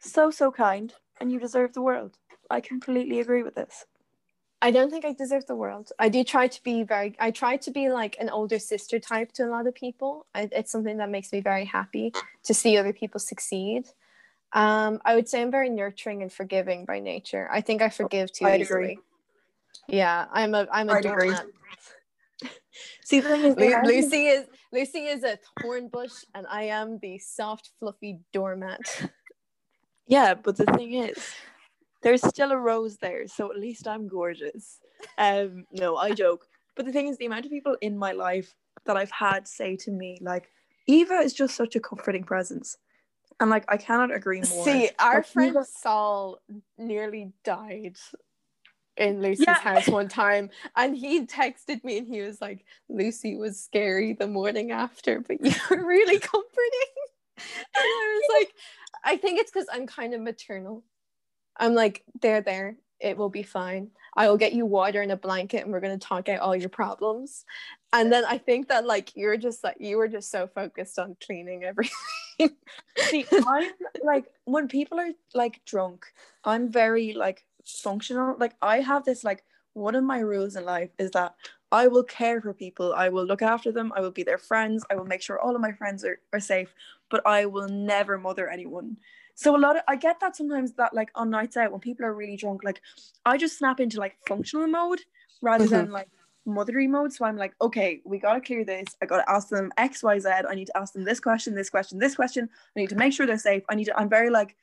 [0.00, 2.16] so so kind, and you deserve the world.
[2.50, 3.84] I completely agree with this.
[4.62, 5.90] I don't think I deserve the world.
[5.98, 9.32] I do try to be very, I try to be like an older sister type
[9.32, 10.24] to a lot of people.
[10.36, 12.12] I, it's something that makes me very happy
[12.44, 13.88] to see other people succeed.
[14.52, 17.48] Um, I would say I'm very nurturing and forgiving by nature.
[17.50, 18.84] I think I forgive too I'd easily.
[18.84, 18.98] agree.
[19.88, 21.46] Yeah, I'm a I'm a doormat.
[23.04, 27.00] See, the thing is, yeah, Lucy is Lucy is a thorn bush, and I am
[27.00, 29.08] the soft, fluffy doormat.
[30.08, 31.16] Yeah, but the thing is,
[32.02, 34.80] there's still a rose there, so at least I'm gorgeous.
[35.18, 36.46] Um, no, I joke.
[36.74, 38.54] But the thing is, the amount of people in my life
[38.86, 40.50] that I've had say to me, like,
[40.86, 42.76] Eva is just such a comforting presence.
[43.40, 44.64] And like I cannot agree more.
[44.64, 46.40] See, our Like, friend Eva- Saul
[46.78, 47.96] nearly died
[48.96, 49.54] in Lucy's Yeah.
[49.54, 54.28] house one time, and he texted me and he was like, "Lucy was scary the
[54.28, 56.92] morning after, but you were really comforting."
[57.74, 58.54] And I was like,
[59.04, 60.84] I think it's because I'm kind of maternal.
[61.58, 63.90] I'm like, there, there, it will be fine.
[64.14, 66.68] I will get you water and a blanket and we're to talk out all your
[66.68, 67.44] problems.
[67.92, 71.16] And then I think that like you're just like, you were just so focused on
[71.24, 71.96] cleaning everything.
[72.98, 73.70] See, I'm
[74.02, 76.06] like, when people are like drunk,
[76.44, 78.36] I'm very like functional.
[78.38, 81.34] Like, I have this like, one of my rules in life is that
[81.70, 82.92] I will care for people.
[82.94, 83.92] I will look after them.
[83.96, 84.84] I will be their friends.
[84.90, 86.74] I will make sure all of my friends are, are safe,
[87.10, 88.98] but I will never mother anyone.
[89.42, 92.06] So a lot of I get that sometimes that like on nights out when people
[92.06, 92.80] are really drunk, like
[93.26, 95.00] I just snap into like functional mode
[95.40, 95.74] rather mm-hmm.
[95.74, 96.08] than like
[96.46, 97.12] mothery mode.
[97.12, 98.86] So I'm like, okay, we gotta clear this.
[99.02, 100.28] I gotta ask them X, Y, Z.
[100.48, 102.48] I need to ask them this question, this question, this question.
[102.76, 103.64] I need to make sure they're safe.
[103.68, 103.98] I need to.
[103.98, 104.54] I'm very like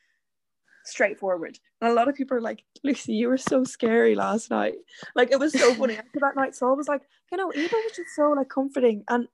[0.85, 1.59] straightforward.
[1.81, 4.75] And a lot of people are like, Lucy, you were so scary last night.
[5.13, 6.55] Like it was so funny after that night.
[6.55, 9.03] So I was like, you know, Eva was just so like comforting.
[9.09, 9.27] And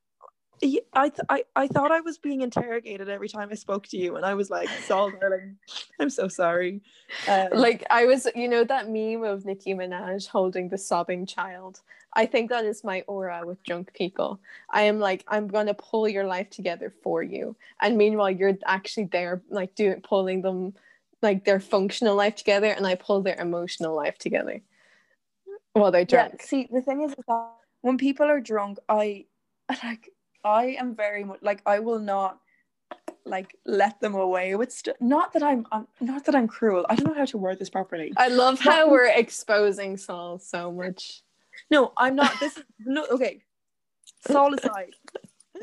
[0.62, 4.16] I, th- I I thought I was being interrogated every time I spoke to you,
[4.16, 5.58] and I was like, "Saul, darling,
[6.00, 6.82] I'm so sorry."
[7.28, 11.82] Um, like I was, you know, that meme of Nicki Minaj holding the sobbing child.
[12.14, 14.40] I think that is my aura with drunk people.
[14.70, 19.06] I am like, I'm gonna pull your life together for you, and meanwhile, you're actually
[19.06, 20.74] there, like doing pulling them
[21.22, 24.62] like their functional life together and I pull their emotional life together
[25.74, 26.36] while they're drunk.
[26.40, 29.26] Yeah, see, the thing is, is that when people are drunk, I
[29.84, 30.10] like
[30.46, 32.40] I am very much like I will not
[33.26, 36.86] like let them away with st- not that I'm, I'm not that I'm cruel.
[36.88, 38.14] I don't know how to word this properly.
[38.16, 41.24] I love how we're exposing Saul so much.
[41.72, 42.40] No, I'm not.
[42.40, 43.42] This is no okay.
[44.28, 44.94] Saul aside,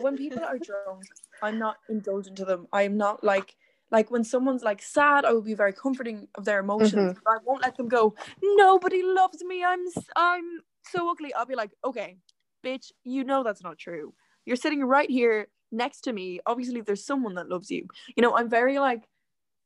[0.00, 1.04] when people are drunk,
[1.42, 2.66] I'm not indulgent to them.
[2.72, 3.54] I'm not like
[3.92, 7.28] like when someone's like sad i will be very comforting of their emotions mm-hmm.
[7.28, 9.84] i won't let them go nobody loves me i'm
[10.16, 12.16] i'm so ugly i'll be like okay
[12.64, 14.14] bitch you know that's not true
[14.44, 18.36] you're sitting right here next to me obviously there's someone that loves you you know
[18.36, 19.08] i'm very like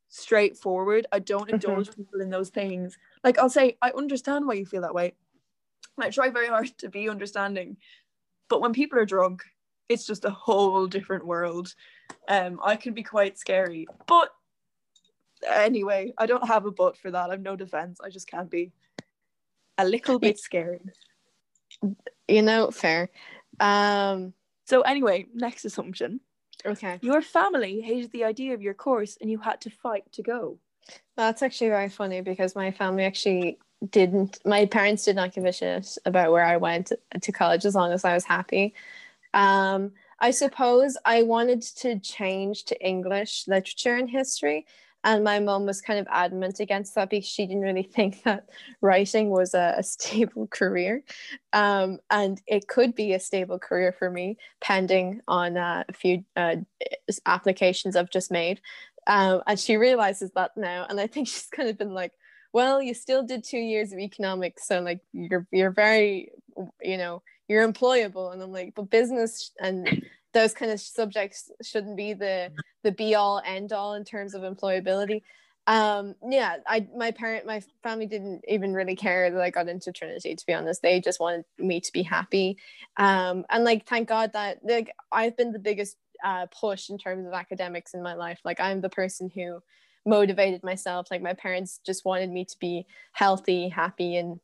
[0.09, 1.55] straightforward i don't mm-hmm.
[1.55, 2.03] indulge mm-hmm.
[2.03, 5.13] people in those things like i'll say i understand why you feel that way
[6.01, 7.77] i try very hard to be understanding
[8.49, 9.43] but when people are drunk
[9.89, 11.75] it's just a whole different world.
[12.29, 14.31] Um, I can be quite scary, but
[15.47, 17.31] anyway, I don't have a but for that.
[17.31, 17.99] I've no defense.
[18.03, 18.73] I just can't be
[19.79, 20.81] a little bit scary.
[22.29, 23.11] You know, fair.
[23.61, 24.33] Um,
[24.67, 26.21] so anyway, next assumption.
[26.65, 26.99] Okay.
[27.01, 30.59] Your family hated the idea of your course, and you had to fight to go.
[31.17, 33.59] That's actually very funny because my family actually
[33.91, 34.39] didn't.
[34.45, 37.93] My parents did not give a shit about where I went to college as long
[37.93, 38.75] as I was happy.
[39.35, 44.67] Um, I suppose I wanted to change to English literature and history.
[45.07, 48.49] And my mom was kind of adamant against that because she didn't really think that
[48.81, 51.03] writing was a, a stable career.
[51.53, 56.25] Um, and it could be a stable career for me, pending on uh, a few
[56.35, 56.57] uh,
[57.25, 58.61] applications I've just made.
[59.07, 60.87] Um, and she realizes that now.
[60.91, 62.13] And I think she's kind of been like,
[62.53, 64.67] well, you still did two years of economics.
[64.67, 66.33] So, like, you're, you're very,
[66.83, 70.05] you know, you're employable and i'm like but business and
[70.37, 72.53] those kind of subjects shouldn't be the
[72.85, 75.23] the be all end all in terms of employability.
[75.67, 79.91] Um yeah i my parent my family didn't even really care that i got into
[79.93, 80.83] trinity to be honest.
[80.83, 82.59] They just wanted me to be happy.
[82.99, 87.27] Um and like thank god that like i've been the biggest uh, push in terms
[87.27, 88.41] of academics in my life.
[88.45, 89.61] Like i'm the person who
[90.05, 91.09] motivated myself.
[91.11, 94.39] Like my parents just wanted me to be healthy happy and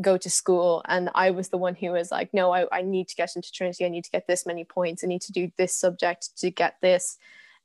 [0.00, 3.08] go to school and i was the one who was like no I, I need
[3.08, 3.84] to get into trinity.
[3.84, 5.02] I need to get this many points.
[5.02, 7.18] I need to do this subject to get this.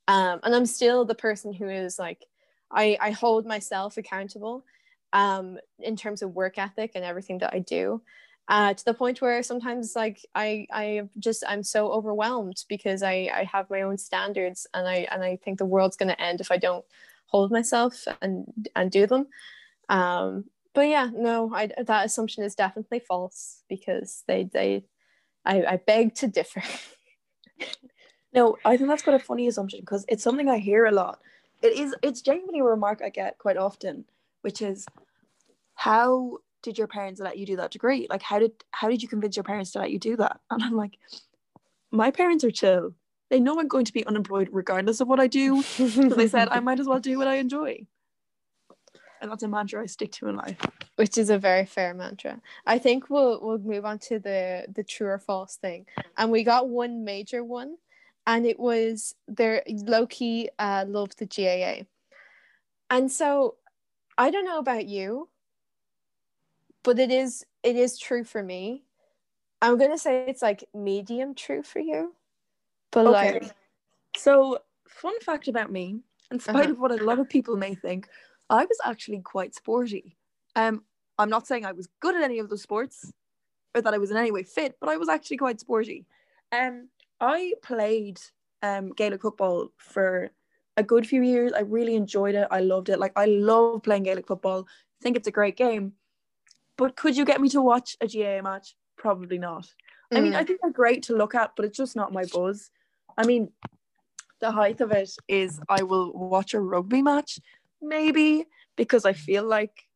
[0.08, 2.24] Um, and i'm still the person who is like
[2.70, 4.64] i, I hold myself accountable
[5.12, 8.02] um, in terms of work ethic and everything that i do
[8.48, 13.30] uh, to the point where sometimes like I I just I'm so overwhelmed because I
[13.34, 16.40] I have my own standards and I and I think the world's going to end
[16.40, 16.84] if I don't
[17.26, 19.28] hold myself and and do them.
[19.88, 20.44] Um
[20.74, 24.84] but yeah, no, I, that assumption is definitely false because they they
[25.44, 26.62] I, I beg to differ.
[28.34, 31.20] no, I think that's quite a funny assumption because it's something I hear a lot.
[31.62, 34.04] It is it's genuinely a remark I get quite often,
[34.42, 34.84] which is
[35.76, 38.08] how did your parents let you do that degree?
[38.10, 40.40] Like how did how did you convince your parents to let you do that?
[40.50, 40.98] And I'm like,
[41.92, 42.94] my parents are chill.
[43.30, 45.62] They know I'm going to be unemployed regardless of what I do.
[45.62, 47.86] so they said I might as well do what I enjoy
[49.24, 50.58] and that's a mantra I stick to in life.
[50.96, 52.40] Which is a very fair mantra.
[52.66, 56.44] I think we'll we'll move on to the the true or false thing, and we
[56.44, 57.76] got one major one,
[58.26, 61.86] and it was their Loki uh, love the GAA,
[62.90, 63.56] and so
[64.18, 65.30] I don't know about you,
[66.84, 68.84] but it is it is true for me.
[69.62, 72.14] I'm gonna say it's like medium true for you,
[72.92, 73.40] but okay.
[73.40, 73.54] like
[74.16, 76.70] so fun fact about me, in spite Uh-huh.
[76.72, 78.06] of what a lot of people may think,
[78.50, 80.16] I was actually quite sporty.
[80.56, 80.84] Um,
[81.18, 83.12] I'm not saying I was good at any of those sports
[83.74, 86.06] or that I was in any way fit, but I was actually quite sporty.
[86.52, 86.88] Um,
[87.20, 88.20] I played
[88.62, 90.30] um Gaelic football for
[90.76, 91.52] a good few years.
[91.52, 92.48] I really enjoyed it.
[92.50, 92.98] I loved it.
[92.98, 94.66] Like I love playing Gaelic football.
[94.68, 95.92] I think it's a great game.
[96.76, 98.74] But could you get me to watch a GAA match?
[98.96, 99.66] Probably not.
[100.12, 100.36] I mean, Mm.
[100.36, 102.70] I think they're great to look at, but it's just not my buzz.
[103.16, 103.50] I mean,
[104.40, 107.38] the height of it is I will watch a rugby match,
[107.88, 109.86] maybe, because I feel like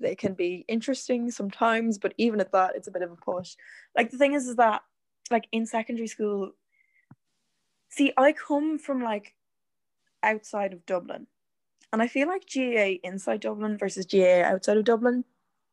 [0.00, 3.56] they can be interesting sometimes, but even at that, it's a bit of a push.
[3.96, 4.82] Like the thing is, is that
[5.30, 6.52] like in secondary school,
[7.88, 9.34] see, I come from like
[10.22, 11.26] outside of Dublin,
[11.92, 15.24] and I feel like GA inside Dublin versus GA outside of Dublin,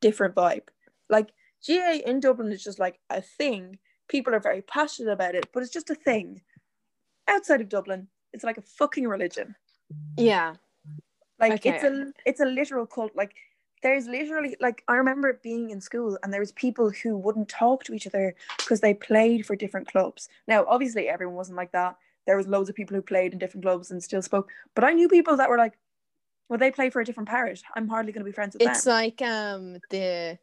[0.01, 0.67] different vibe.
[1.09, 1.29] Like
[1.63, 3.79] GA in Dublin is just like a thing.
[4.07, 6.41] People are very passionate about it, but it's just a thing.
[7.27, 9.55] Outside of Dublin, it's like a fucking religion.
[10.17, 10.55] Yeah.
[11.39, 11.69] Like Okay.
[11.69, 13.15] it's a it's a literal cult.
[13.15, 13.35] Like
[13.83, 17.83] there's literally like I remember being in school and there was people who wouldn't talk
[17.85, 20.29] to each other because they played for different clubs.
[20.47, 21.97] Now obviously everyone wasn't like that.
[22.25, 24.49] There was loads of people who played in different clubs and still spoke.
[24.73, 25.73] But I knew people that were like,
[26.49, 27.61] well, they play for a different parish.
[27.75, 28.93] I'm hardly going to be friends with It's them.
[28.93, 30.39] like um the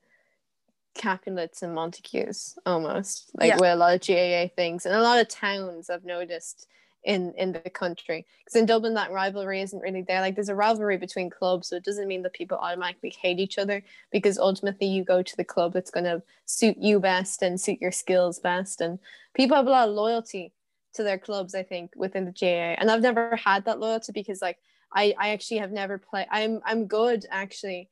[0.95, 3.31] Capulets and Montagues almost.
[3.35, 3.59] Like Yeah.
[3.59, 6.69] with a lot of GAA things and a lot of towns I've noticed
[7.05, 8.27] in in the country.
[8.39, 10.21] Because in Dublin that rivalry isn't really there.
[10.21, 13.59] Like there's a rivalry between clubs, so it doesn't mean that people automatically hate each
[13.59, 17.81] other because ultimately you go to the club that's gonna suit you best and suit
[17.81, 18.81] your skills best.
[18.81, 18.99] And
[19.35, 20.53] people have a lot of loyalty
[20.95, 22.77] to their clubs, I think, within the GAA.
[22.79, 24.59] And I've never had that loyalty because like
[24.95, 27.89] I, I actually have never played I'm I'm good actually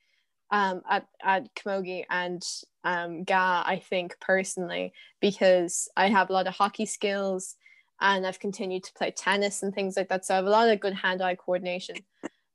[0.51, 2.43] um at, at Camogie and
[2.85, 7.57] um GA I think personally because I have a lot of hockey skills
[8.01, 10.25] and I've continued to play tennis and things like that.
[10.25, 11.97] So I have a lot of good hand-eye coordination.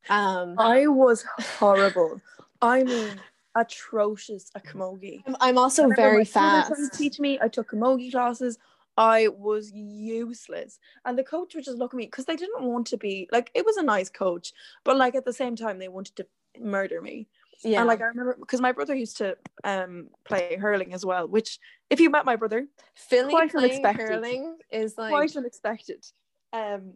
[0.09, 1.23] Um I was
[1.59, 2.21] horrible.
[2.61, 3.19] I mean,
[3.55, 5.23] atrocious at camogie.
[5.25, 6.91] I'm- I'm also very my brother tried fast.
[6.91, 7.39] to teach me.
[7.41, 8.57] I took camogie classes.
[8.97, 12.87] I was useless, and the coach would just look at me because they didn't want
[12.87, 13.51] to be like.
[13.53, 14.53] It was a nice coach,
[14.85, 16.25] but like at the same time, they wanted to
[16.59, 17.27] murder me.
[17.65, 17.79] Yeah.
[17.79, 21.27] And like I remember because my brother used to um play hurling as well.
[21.27, 24.07] Which, if you met my brother, Philly quite playing unexpected.
[24.07, 26.05] hurling is like quite unexpected.
[26.53, 26.93] Um,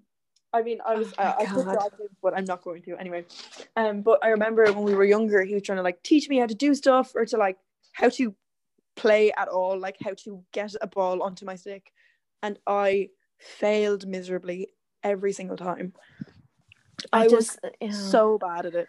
[0.53, 2.95] I mean, I was Oh I, I could drive him, but I'm not going to
[2.97, 3.25] anyway.
[3.75, 6.37] Um, but I remember when we were younger, he was trying to like teach me
[6.37, 7.57] how to do stuff or to like
[7.93, 8.35] how to
[8.95, 11.91] play at all, like how to get a ball onto my stick,
[12.43, 14.69] and I failed miserably
[15.03, 15.93] every single time.
[17.13, 17.91] I, was just yeah.
[17.91, 18.87] so bad at it.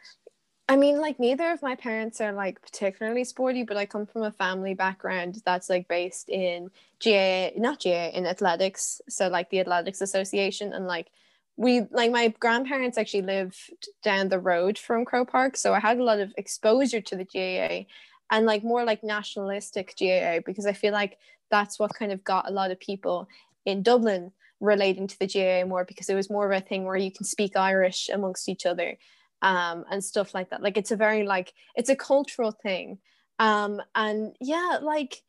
[0.71, 4.23] I mean, like neither of my parents are like particularly sporty, but I come from
[4.23, 9.01] a family background that's like based in GA, not GA, in athletics.
[9.09, 11.09] So like the Athletics Association, and like
[11.57, 13.59] we, like my grandparents actually lived
[14.05, 17.25] down the road from Croke Park, so I had a lot of exposure to the
[17.25, 17.87] GAA,
[18.31, 21.19] and like more like nationalistic GAA because I feel like
[21.51, 23.29] that's what kind of got a lot of people
[23.67, 24.31] in Dublin
[24.61, 27.25] relating to the GAA more because it was more of a thing where you can
[27.25, 28.97] speak Irish amongst each other
[29.43, 30.63] um, and stuff like that.
[30.63, 32.99] Like it's a very like it's a cultural thing,
[33.39, 35.23] um, and yeah, like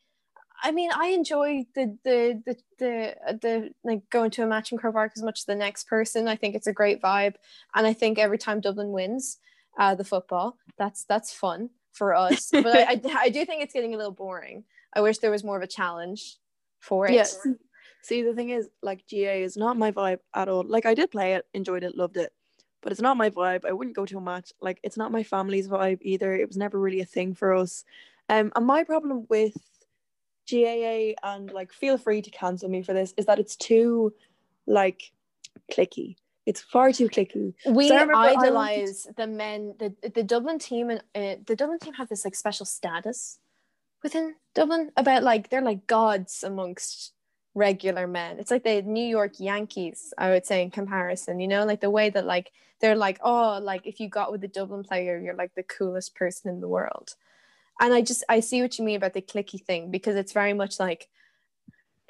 [0.63, 4.77] I mean, I enjoy the the the the, the like going to a match in
[4.77, 6.27] Park as much as the next person.
[6.27, 7.35] I think it's a great vibe,
[7.75, 9.37] and I think every time Dublin wins
[9.79, 12.49] uh, the football, that's that's fun for us.
[12.51, 14.63] but I, I I do think it's getting a little boring.
[14.93, 16.37] I wish there was more of a challenge
[16.79, 17.13] for it.
[17.27, 17.55] See-
[18.03, 20.63] See, the thing is, like GA is not my vibe at all.
[20.63, 22.33] Like I did play it, enjoyed it, loved it,
[22.81, 23.65] but it's not my vibe.
[23.65, 24.53] I wouldn't go to a match.
[24.61, 26.33] Like it's not my family's vibe either.
[26.33, 27.85] It was never really a thing for us.
[28.29, 29.55] Um, and my problem with
[30.49, 34.13] GAA and like feel free to cancel me for this is that it's too
[34.67, 35.11] like
[35.71, 36.15] cliquey.
[36.45, 37.53] It's far too cliquey.
[37.65, 41.41] we So I remember I wanted idolize the men the the dublin team and uh,
[41.45, 43.39] the dublin team have this like special status
[44.01, 47.13] within dublin about like they're like gods amongst
[47.53, 48.39] regular men.
[48.39, 51.89] It's like the new york yankees i would say in comparison you know like the
[51.89, 55.35] way that like they're like oh like if you got with the dublin player you're
[55.35, 57.15] like the coolest person in the world.
[57.79, 60.53] And i just i see what you mean about the cliquey thing because it's very
[60.53, 61.09] much like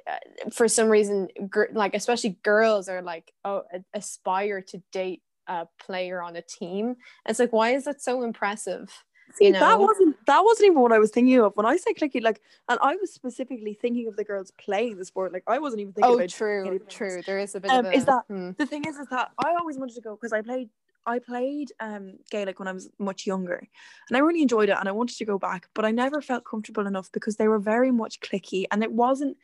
[0.07, 3.63] uh, for some reason gr- like especially girls are like oh
[3.93, 6.95] aspire to date a player on a team.
[7.27, 8.89] It's like why is that so impressive
[9.35, 11.93] See, You that wasn't that wasn't even what I was thinking of when I say
[11.93, 12.21] cliquey.
[12.21, 15.33] Like, and I was specifically thinking of the girls playing the sport.
[15.33, 16.81] Like, I wasn't even thinking oh about true else.
[16.89, 18.51] true there is a bit Um, of a is that- hmm.
[18.57, 20.69] the thing is is that I always wanted to go because I played
[21.05, 23.67] I played um Gaelic when I was much younger
[24.07, 26.43] and I really enjoyed it and I wanted to go back but I never felt
[26.45, 29.37] comfortable enough because they were very much clicky and it wasn't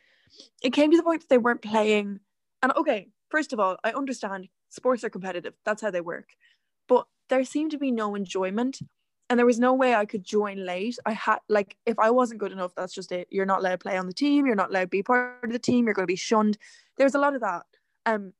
[0.62, 2.20] it came to the point that they weren't playing
[2.62, 5.52] and okay first of all, I understand sports are competitive.
[5.66, 6.30] That's how they work.
[6.88, 8.78] But there seemed to be no enjoyment.
[9.30, 10.98] And there was no way I could join late.
[11.04, 13.28] I had like if I wasn't good enough, that's just it.
[13.30, 15.52] You're not allowed to play on the team, you're not allowed to be part of
[15.52, 16.56] the team, you're gonna be shunned.
[16.96, 17.66] There's a lot of that.
[18.06, 18.32] Um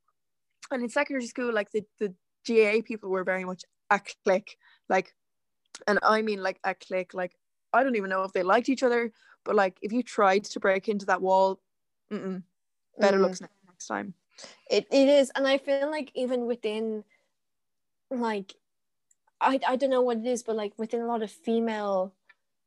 [0.71, 2.13] and in secondary school, like the, the
[2.47, 4.57] GAA people were very much a clique.
[4.87, 5.13] Like
[5.87, 7.33] and I mean like a clique, like
[7.71, 9.11] I don't even know if they liked each other,
[9.43, 11.59] but like if you tried to break into that wall,
[12.09, 13.21] better Mm.
[13.21, 14.13] looks next time.
[14.69, 17.03] It it is, and I feel like even within,
[18.09, 18.55] like,
[19.41, 22.13] I I don't know what it is, but like within a lot of female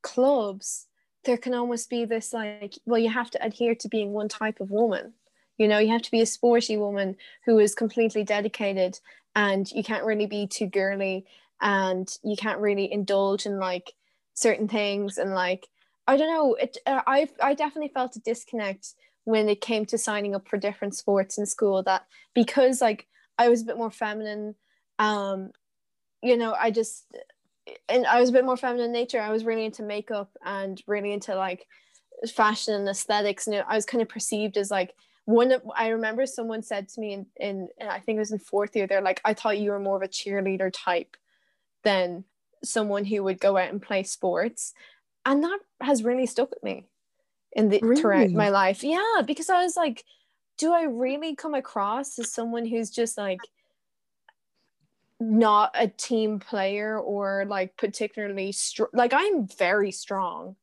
[0.03, 0.87] clubs,
[1.25, 4.61] there can almost be this like, well, you have to adhere to being one type
[4.61, 5.15] of woman.
[5.59, 8.99] You know, you have to be a sporty woman who is completely dedicated,
[9.37, 11.27] and you can't really be too girly,
[11.61, 13.93] and you can't really indulge in like
[14.35, 15.69] certain things, and like
[16.07, 16.55] I don't know.
[16.55, 18.95] It uh, I I definitely felt a disconnect
[19.25, 23.07] when it came to signing up for different sports in school that because like
[23.39, 24.57] I was a bit more feminine
[24.99, 25.53] um
[26.23, 27.07] you know I just
[27.89, 29.21] and I was a bit more feminine in nature.
[29.21, 31.67] I was really into makeup and really into like
[32.35, 33.47] fashion and aesthetics.
[33.47, 34.95] And I was kind of perceived as like
[35.25, 38.39] one of I remember someone said to me in, in I think it was in
[38.39, 41.17] fourth year they're like I thought you were more of a cheerleader type
[41.85, 42.25] than
[42.65, 44.75] someone who would go out and play sports.
[45.25, 46.87] And that has really stuck with me
[47.53, 48.83] in the throughout my life.
[48.83, 50.05] Yeah because i was like
[50.59, 53.41] do i really come across as someone who's just like
[55.23, 60.57] not a team player or like particularly str- like i'm very strong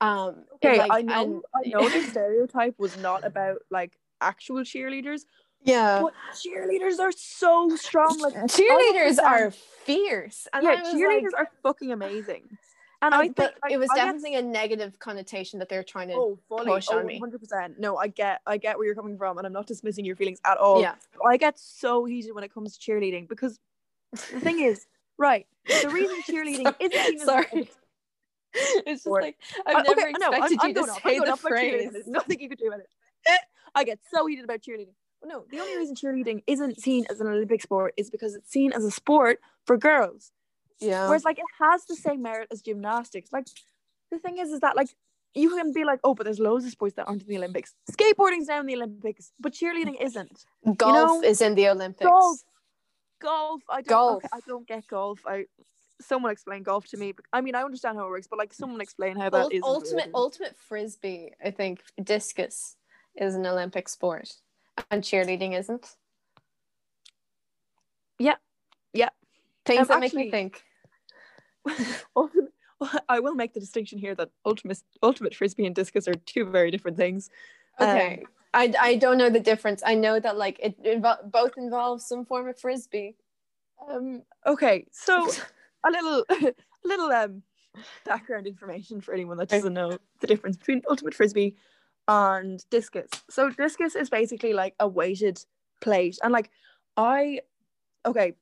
[0.00, 4.60] um Okay, like, I know and- I know the stereotype was not about like actual
[4.60, 5.22] cheerleaders,
[5.62, 8.18] yeah but cheerleaders are so strong.
[8.20, 12.48] Like cheerleaders are fierce and yeah, cheerleaders like, are fucking amazing.
[13.00, 15.84] And I- I, think like, it was I get definitely a negative connotation that they're
[15.84, 17.20] trying to oh fully push oh, on me.
[17.20, 17.78] 100%.
[17.78, 20.40] No, I get I get where you're coming from and I'm not dismissing your feelings
[20.44, 20.80] at all.
[20.80, 20.94] yeah
[21.24, 23.58] I get so heated when it comes to cheerleading because
[24.12, 24.86] the thing is,
[25.18, 27.70] right, the reason cheerleading isn't seen as sorry
[28.54, 29.36] it's just Or- like
[29.66, 31.52] i've Uh, never okay, no, I'm- expected I'm you to I'm say the off about
[31.58, 31.70] cheerleading.
[31.70, 32.88] phrase There's nothing you could do about it.
[33.74, 34.94] I get so heated about cheerleading.
[35.24, 38.72] No, the only reason cheerleading isn't seen as an Olympic sport is because it's seen
[38.72, 40.32] as a sport for girls.
[40.80, 43.30] yeah Whereas like it has the same merit as gymnastics.
[43.32, 43.46] Like
[44.10, 44.88] the thing is is that like
[45.34, 47.74] you can be like, oh, but there's loads of sports that aren't in the Olympics.
[47.92, 50.44] Skateboarding's now in the Olympics, but cheerleading isn't.
[50.76, 52.38] golf know, is in the olympics Golf.
[53.20, 53.62] Golf.
[53.68, 54.24] I don't Golf.
[54.24, 55.20] okay, I don't get golf.
[55.26, 55.46] I
[56.00, 57.12] someone explain golf to me.
[57.32, 59.62] I mean I understand how it works, but like someone explain how that Ul- is
[59.64, 60.14] ultimate Olympics.
[60.14, 62.76] ultimate frisbee i think discus
[63.16, 64.32] is an olympic sport
[64.90, 65.96] and cheerleading isn't
[68.20, 68.36] Yeah.
[68.92, 69.10] Yeah.
[69.64, 70.62] things Um, that make me think
[72.16, 72.52] ultimate,
[73.08, 76.70] I will make the distinction here that ultimate ultimate frisbee and discus are two very
[76.70, 77.30] different things.
[77.80, 78.24] okay
[78.54, 82.48] I, I don't know the difference i know that like it both involve some form
[82.48, 83.16] of frisbee
[83.88, 84.22] Um.
[84.46, 84.86] Okay.
[84.92, 85.30] So
[85.86, 87.42] a little, a little um
[88.04, 91.54] background information for anyone that doesn't know the difference between ultimate frisbee
[92.06, 93.10] and discus.
[93.30, 95.44] So discus is basically like a weighted
[95.80, 96.50] plate, and like
[96.96, 97.40] I,
[98.04, 98.34] okay,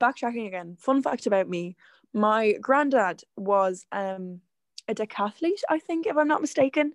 [0.00, 0.76] backtracking again.
[0.78, 1.76] Fun fact about me:
[2.12, 4.40] my granddad was um
[4.88, 6.92] a decathlete, I think, if I'm not mistaken.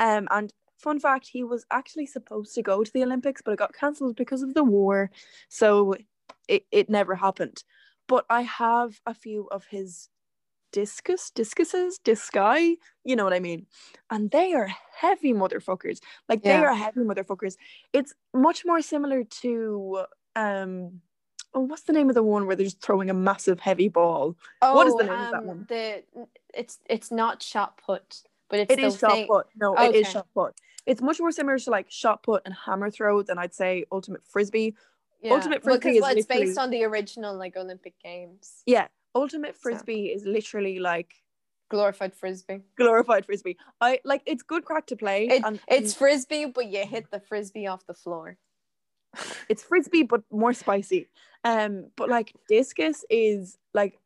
[0.00, 3.58] Um, and fun fact, he was actually supposed to go to the Olympics, but it
[3.58, 5.10] got cancelled because of the war.
[5.48, 5.94] So
[6.48, 7.62] it, it never happened.
[8.08, 10.08] But I have a few of his
[10.72, 13.66] discus, discuses, disci, you know what I mean?
[14.10, 15.98] And they are heavy motherfuckers.
[16.28, 17.56] Like they are heavy motherfuckers.
[17.92, 20.04] It's much more similar to
[20.36, 21.00] um
[21.54, 24.36] oh, what's the name of the one where they're just throwing a massive heavy ball?
[24.60, 25.66] oh What is the name of that um, one?
[25.68, 26.02] the
[26.52, 29.46] it's it's not shot put but it's It the is shot thing- put.
[29.58, 30.54] No, it is shot put.
[30.86, 34.22] It's much more similar to like shot put and hammer throw than I'd say ultimate
[34.24, 34.74] frisbee.
[35.20, 35.34] yeah.
[35.34, 39.60] Ultimate Well, is well, it's based on the original like olympic games Yeah, ultimate So-
[39.62, 41.14] frisbee is literally like
[41.68, 43.56] glorified frisbee glorified frisbee.
[43.80, 45.26] I like it's good craic to play.
[45.26, 48.36] It, and it's frisbee, but you hit the frisbee off the floor.
[49.48, 51.08] it's frisbee but more spicy.
[51.44, 53.98] Um, but like discus is like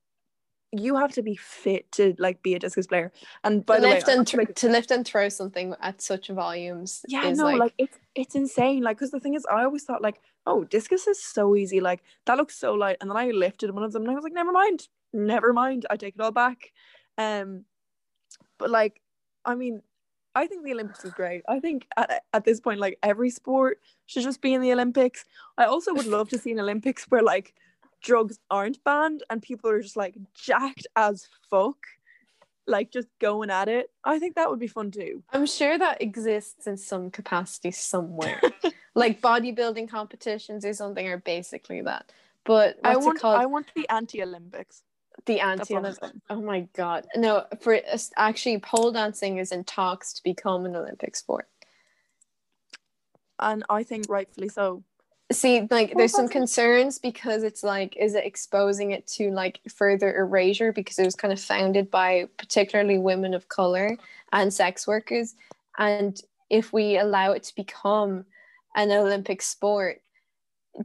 [0.72, 3.12] you have to be fit to like be a discus player.
[3.42, 6.00] And by to the way, lift I'm and making- to lift and throw something at
[6.00, 8.82] such volumes yeah, is no, like, like, it's it's insane.
[8.82, 11.80] Like, because the thing is, I always thought like, oh, discus is so easy.
[11.80, 14.24] Like that looks so light, and then I lifted one of them, and I was
[14.24, 15.86] like, never mind, never mind.
[15.90, 16.72] I take it all back.
[17.18, 17.64] Um,
[18.58, 19.00] but like,
[19.44, 19.82] I mean,
[20.34, 21.42] I think the Olympics is great.
[21.48, 25.24] I think at, at this point, like every sport should just be in the Olympics.
[25.58, 27.54] I also would love to see an Olympics where like
[28.00, 31.76] drugs aren't banned and people are just like jacked as fuck,
[32.66, 33.90] like just going at it.
[34.04, 35.22] I think that would be fun too.
[35.32, 38.40] I'm sure that exists in some capacity somewhere.
[38.94, 42.12] like bodybuilding competitions or something are basically that.
[42.44, 43.24] But I want?
[43.24, 44.82] I want the anti-Olympics.
[45.26, 46.10] the anti-Olympic.
[46.30, 47.06] Oh my god!
[47.14, 47.78] No, for
[48.16, 51.48] actually, pole dancing is in talks to become an Olympic sport.
[53.38, 54.84] And I think rightfully so.
[55.32, 60.14] See, like, there's some concerns because it's like, is it exposing it to like further
[60.16, 63.96] erasure because it was kind of founded by particularly women of color
[64.32, 65.36] and sex workers,
[65.78, 68.24] and if we allow it to become
[68.74, 70.02] an Olympic sport,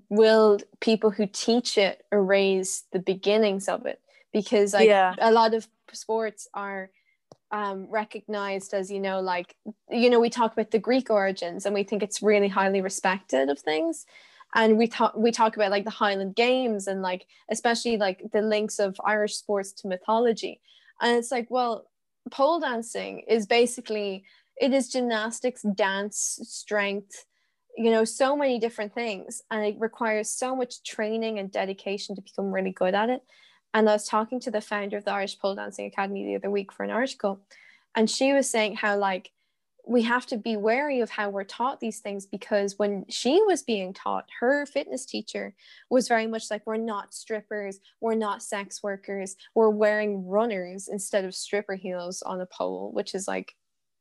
[0.09, 3.99] will people who teach it erase the beginnings of it?
[4.31, 5.15] Because like Yeah.
[5.19, 6.91] a lot of sports are
[7.51, 9.55] um, recognized as you know like
[9.89, 13.49] you know we talk about the greek origins and we think it's really highly respected
[13.49, 14.05] of things
[14.55, 18.41] and we talk we talk about like the highland games and like especially like the
[18.41, 20.61] links of irish sports to mythology.
[21.01, 21.87] And it's like well
[22.31, 24.23] pole dancing is basically
[24.59, 27.25] it is gymnastics dance strength
[27.77, 29.41] you know so many different things.
[29.51, 33.21] And it requires so much training and dedication to become really good at it.
[33.73, 36.49] And I was talking to the founder of the Irish Pole Dancing Academy the other
[36.49, 37.41] week for an article,
[37.93, 39.31] and she was saying how like
[39.87, 43.61] we have to be wary of how we're taught these things because when she was
[43.61, 45.53] being taught, her fitness teacher
[45.89, 51.25] was very much like we're not strippers, we're not sex workers, we're wearing runners instead
[51.25, 53.53] of stripper heels on a pole, which is like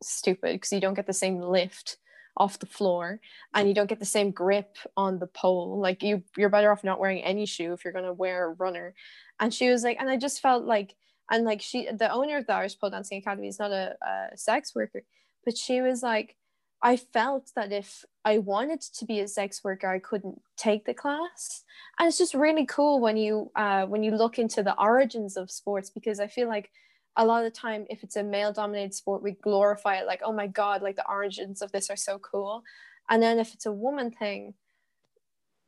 [0.02, 1.98] stupid because you don't get the same lift
[2.36, 3.20] off the floor
[3.54, 5.78] and you don't get the same grip on the pole.
[5.80, 8.54] Like you you're better off not wearing any shoe if you're going to wear a
[8.54, 8.94] runner.
[9.38, 10.94] And she was like and i just felt like
[11.30, 14.36] and like she the owner of the irish pole dancing academy is not a, a
[14.36, 15.02] sex worker
[15.44, 16.36] but she was like
[16.82, 20.94] i felt that if i wanted to be a sex worker i couldn't take the
[20.94, 21.64] class
[21.98, 25.50] and it's just really cool when you uh, when you look into the origins of
[25.50, 26.70] sports because i feel like
[27.16, 30.20] a lot of the time if it's a male dominated sport we glorify it like
[30.24, 32.62] oh my god like the origins of this are so cool
[33.08, 34.54] and then if it's a woman thing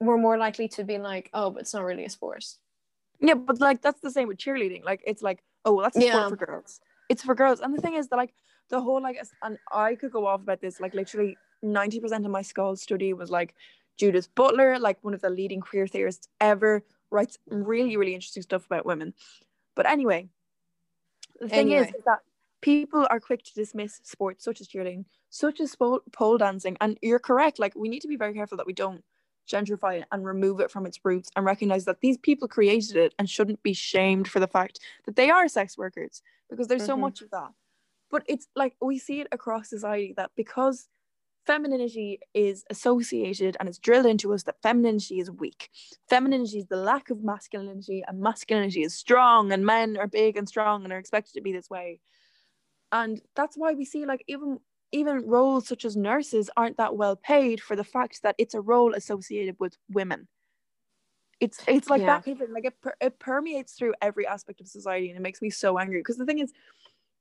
[0.00, 2.44] we're more likely to be like oh but it's not really a sport
[3.20, 4.84] Yeah, but like that's the same with cheerleading.
[4.84, 6.12] Like it's like, oh, well, that's a Yeah.
[6.12, 6.80] sport for girls.
[7.08, 7.60] It's for girls.
[7.60, 8.34] And the thing is that like
[8.68, 12.42] the whole like and I could go off about this, like literally 90% of my
[12.42, 13.54] school study was like
[13.96, 18.66] Judith Butler, like one of the leading queer theorists ever, writes really, really interesting stuff
[18.66, 19.14] about women.
[19.76, 20.30] But anyway,
[21.40, 21.88] the thing Anyway.
[21.88, 22.20] is, is that
[22.62, 26.76] people are quick to dismiss sports such as cheerleading, such as pole dancing.
[26.80, 27.58] And you're correct.
[27.58, 29.04] Like we need to be very careful that we don't
[29.48, 33.14] gentrify it and remove it from its roots and recognize that these people created it
[33.18, 36.96] and shouldn't be shamed for the fact that they are sex workers because there's so
[36.96, 37.00] Mhm.
[37.00, 37.52] much of that.
[38.10, 40.88] But it's like we see it across society that because
[41.46, 45.70] femininity is associated and it's drilled into us that femininity is weak.
[46.08, 50.48] Femininity is the lack of masculinity and masculinity is strong and men are big and
[50.48, 52.00] strong and are expected to be this way.
[52.92, 54.60] And that's why we see like even
[54.92, 58.60] even roles such as nurses aren't that well paid for the fact that it's a
[58.60, 60.28] role associated with women.
[61.40, 62.06] It's it's like Yeah.
[62.06, 62.54] that kind of thing.
[62.54, 65.78] Like it, per- it permeates through every aspect of society, and it makes me so
[65.78, 66.00] angry.
[66.00, 66.52] Because the thing is,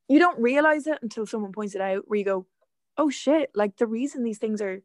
[0.07, 2.03] you don't realize it until someone points it out.
[2.07, 2.45] Where you go,
[2.97, 4.81] "Oh shit!" Like the reason these things are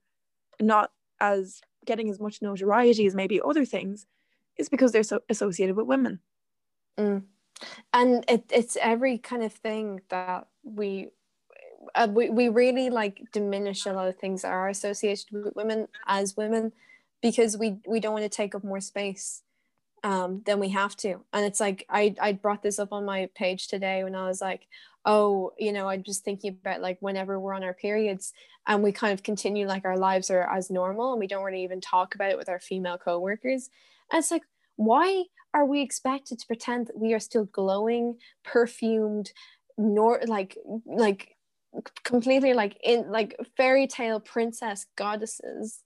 [0.61, 4.07] not as getting as much notoriety as maybe other things
[4.57, 6.21] is because they're so associated with women.
[6.99, 7.23] Mm.
[7.93, 11.09] And it, it's every kind of thing that we,
[11.95, 15.89] uh, we we really like diminish a lot of things that are associated with women
[16.07, 16.73] as women
[17.23, 19.43] because we we don't want to take up more space
[20.03, 21.21] um, than we have to.
[21.33, 24.41] And it's like I I brought this up on my page today when I was
[24.41, 24.67] like,
[25.05, 28.33] oh, you know, I'm just thinking about like whenever we're on our periods
[28.67, 31.65] and we kind of continue like our lives are as normal and we don't really
[31.65, 33.71] even talk about it with our female coworkers.
[34.13, 34.43] And it's like,
[34.77, 35.25] why
[35.55, 39.33] are we expected to pretend that we are still glowing, perfumed,
[39.79, 41.37] nor like like
[42.05, 45.83] completely like in like fairy tale princess goddesses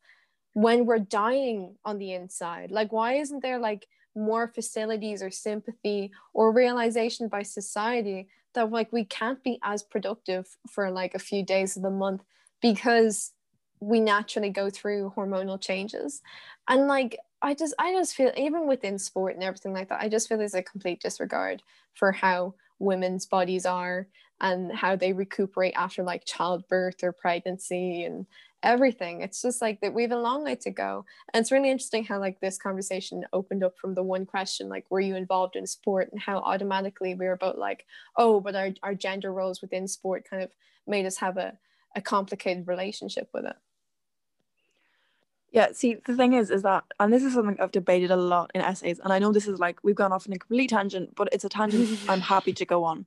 [0.55, 2.71] when we're dying on the inside?
[2.73, 8.93] Like, why isn't there like more facilities or sympathy or realization by society that like
[8.93, 12.23] we can't be as productive for like a few days of the month
[12.63, 13.33] because
[13.81, 16.23] we naturally go through hormonal changes.
[16.69, 20.09] And like i just i just feel even within sport and everything like that i
[20.09, 21.63] just feel there's a complete disregard
[21.93, 24.09] for how women's bodies are
[24.41, 28.27] and how they recuperate after like childbirth or pregnancy and
[28.63, 29.21] everything.
[29.21, 31.05] It's just like that we have a long way to go.
[31.33, 34.91] And it's really interesting how like this conversation opened up from the one question like
[34.91, 37.85] were you involved in sport and how automatically we were about like
[38.17, 40.51] oh but our, our gender roles within sport kind of
[40.87, 41.57] made us have a,
[41.95, 43.57] a complicated relationship with it.
[45.53, 48.51] Yeah, see, the thing is, is that, and this is something I've debated a lot
[48.57, 51.15] in essays, and I know this is like we've gone off in a complete tangent,
[51.15, 53.07] but it's a tangent I'm happy to go on.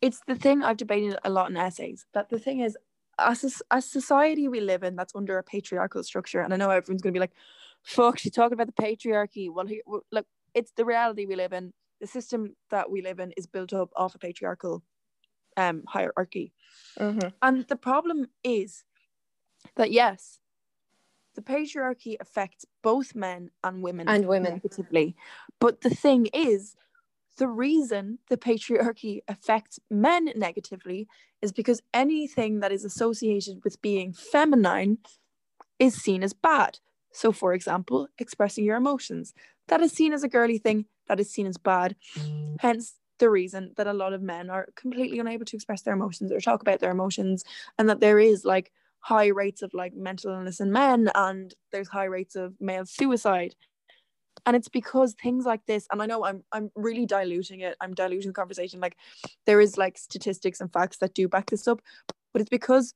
[0.00, 2.76] It's the thing I've debated a lot in essays that the thing is,
[3.18, 7.02] as a, society we live in that's under a patriarchal structure, and I know everyone's
[7.02, 7.34] gonna be like,
[7.82, 11.72] "Fuck, she's talking about the patriarchy." Well, here, look, it's the reality we live in.
[12.00, 14.82] The system that we live in is built up off a patriarchal
[15.56, 16.52] um hierarchy,
[16.98, 17.32] Mhm.
[17.42, 18.84] and the problem is
[19.76, 20.40] that yes,
[21.34, 24.54] the patriarchy affects both men and women And women.
[24.54, 25.16] negatively.
[25.60, 26.76] But the thing is,
[27.36, 31.08] the reason the patriarchy affects men negatively
[31.42, 34.98] is because anything that is associated with being feminine
[35.78, 36.78] is seen as bad.
[37.12, 39.34] So, for example, expressing your emotions.
[39.68, 41.96] That is seen as a girly thing, that is seen as bad.
[42.60, 46.32] Hence, the reason that a lot of men are completely unable to express their emotions
[46.32, 47.44] or talk about their emotions,
[47.78, 51.88] and that there is like high rates of like mental illness in men, and there's
[51.88, 53.54] high rates of male suicide
[54.46, 57.94] and it's because things like this and i know i'm i'm really diluting it i'm
[57.94, 58.96] diluting the conversation like
[59.46, 61.80] there is like statistics and facts that do back this up
[62.32, 62.94] but it's because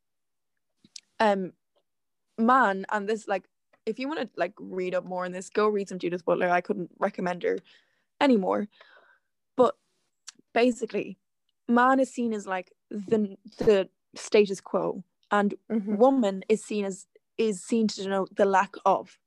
[1.21, 1.53] um
[2.39, 3.45] man and this like
[3.87, 6.49] if you want to like read up more on this go read some judith butler
[6.49, 7.59] i couldn't recommend her
[8.21, 8.69] anymore
[9.57, 9.75] but
[10.55, 11.19] basically
[11.69, 15.99] man is seen as like the the status quo and Mhm.
[15.99, 19.19] woman is seen as is seen to denote the lack of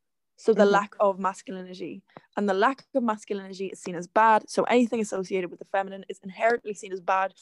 [0.42, 0.72] so the Mhm.
[0.72, 2.02] lack of masculinity
[2.36, 4.50] and the lack of masculinity is seen as bad.
[4.50, 7.34] So anything associated with the feminine is inherently seen as bad.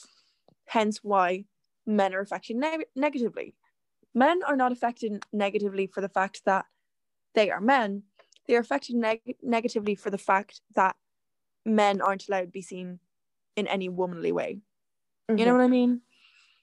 [0.66, 1.46] Hence why
[1.86, 3.56] men are affected neg- negatively.
[4.14, 6.66] Men are not affected negatively for the fact that
[7.36, 8.04] they are men.
[8.48, 10.98] They are affected neg- negatively for the fact that
[11.66, 13.00] men aren't allowed to be seen
[13.56, 14.62] in any womanly way.
[15.30, 15.58] You know Mhm.
[15.58, 16.02] what i mean?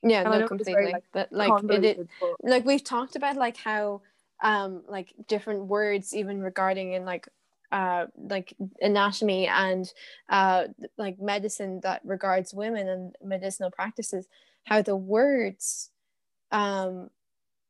[0.02, 0.92] Yeah, And no, it's very, completely.
[0.92, 4.02] like, but like it, it but- like we've talked about like how
[4.42, 7.28] um like different words even regarding in like
[7.72, 9.92] uh like anatomy and
[10.28, 10.64] uh
[10.98, 14.26] like medicine that regards women and medicinal practices
[14.64, 15.90] how the words
[16.52, 17.08] um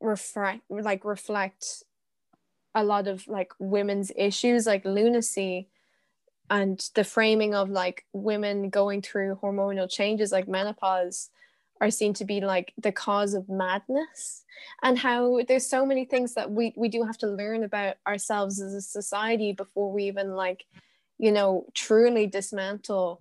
[0.01, 1.85] reflect like reflect
[2.75, 5.69] a lot of like women's issues like lunacy
[6.51, 11.31] and the framing of like women going through hormonal changes like menopause
[11.81, 14.45] are seen to be like the cause of madness
[14.83, 18.61] and how there's so many things that we we do have to learn about ourselves
[18.61, 20.65] as a society before we even like
[21.19, 23.21] you know truly dismantle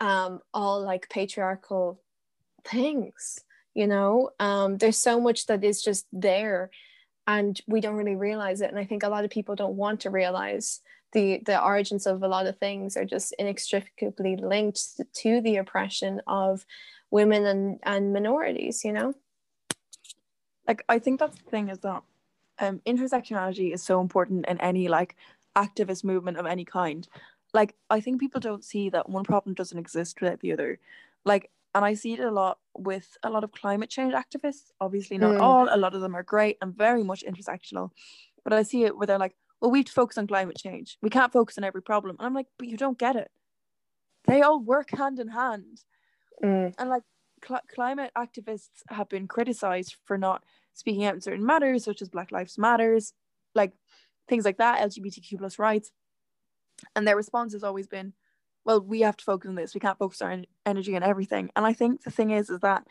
[0.00, 2.00] um all like patriarchal
[2.64, 3.40] things
[3.72, 4.30] you know?
[4.40, 6.70] Um there's so much that is just there
[7.26, 10.00] and we don't really realize it and i think a lot of people don't want
[10.00, 10.80] to realize
[11.12, 16.20] the the origins of a lot of things are just inextricably linked to the oppression
[16.26, 16.64] of
[17.10, 19.14] women and and minorities you know
[20.68, 22.02] like I think that's the thing is that
[22.60, 25.16] um intersectionality is so important in any like
[25.56, 27.06] activist movement of any kind.
[27.52, 30.78] Like I think people don't see that one problem doesn't exist without the other.
[31.24, 34.72] Like and I see it a lot with a lot of climate change activists.
[34.80, 35.40] Obviously not Mm.
[35.40, 37.90] all, a lot of them are great and very much intersectional.
[38.44, 40.98] But I see it where they're like, well, we have to focus on climate change.
[41.02, 42.16] We can't focus on every problem.
[42.18, 43.30] And I'm like, but you don't get it.
[44.26, 45.82] They all work hand in hand
[46.42, 46.74] Mm.
[46.78, 47.02] and like
[47.46, 52.08] cl- climate activists have been criticized for not speaking out in certain matters such as
[52.08, 53.12] black lives matters
[53.54, 53.72] like
[54.28, 55.90] things like that lgbtq plus rights.
[56.96, 58.14] And their response has always been
[58.64, 59.74] well we have to focus on this.
[59.74, 61.50] We can't focus our en- energy on everything.
[61.56, 62.86] And i think the thing is is that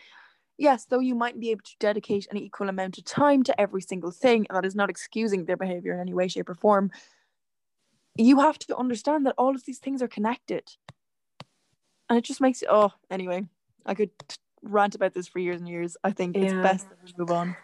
[0.57, 3.81] yes though you might be able to dedicate an equal amount of time to every
[3.81, 6.91] single thing and that is not excusing their behavior in any way shape or form
[8.15, 10.69] you have to understand that all of these things are connected
[12.09, 13.45] and it just makes it oh anyway
[13.85, 14.11] i could
[14.63, 15.97] rant about this for years and years.
[16.03, 17.55] I think it's best that we move on.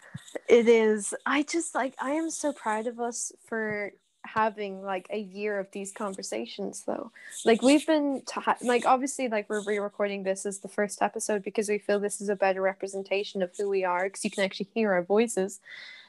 [0.48, 1.14] It is.
[1.26, 3.92] I just like i am so proud of us for
[4.26, 7.12] having like a year of these conversations though.
[7.46, 11.70] Like we've been ta- like obviously like we're re-recording this as the first episode because
[11.70, 14.70] we feel this is a better representation of who we are because you can actually
[14.74, 15.60] hear our voices.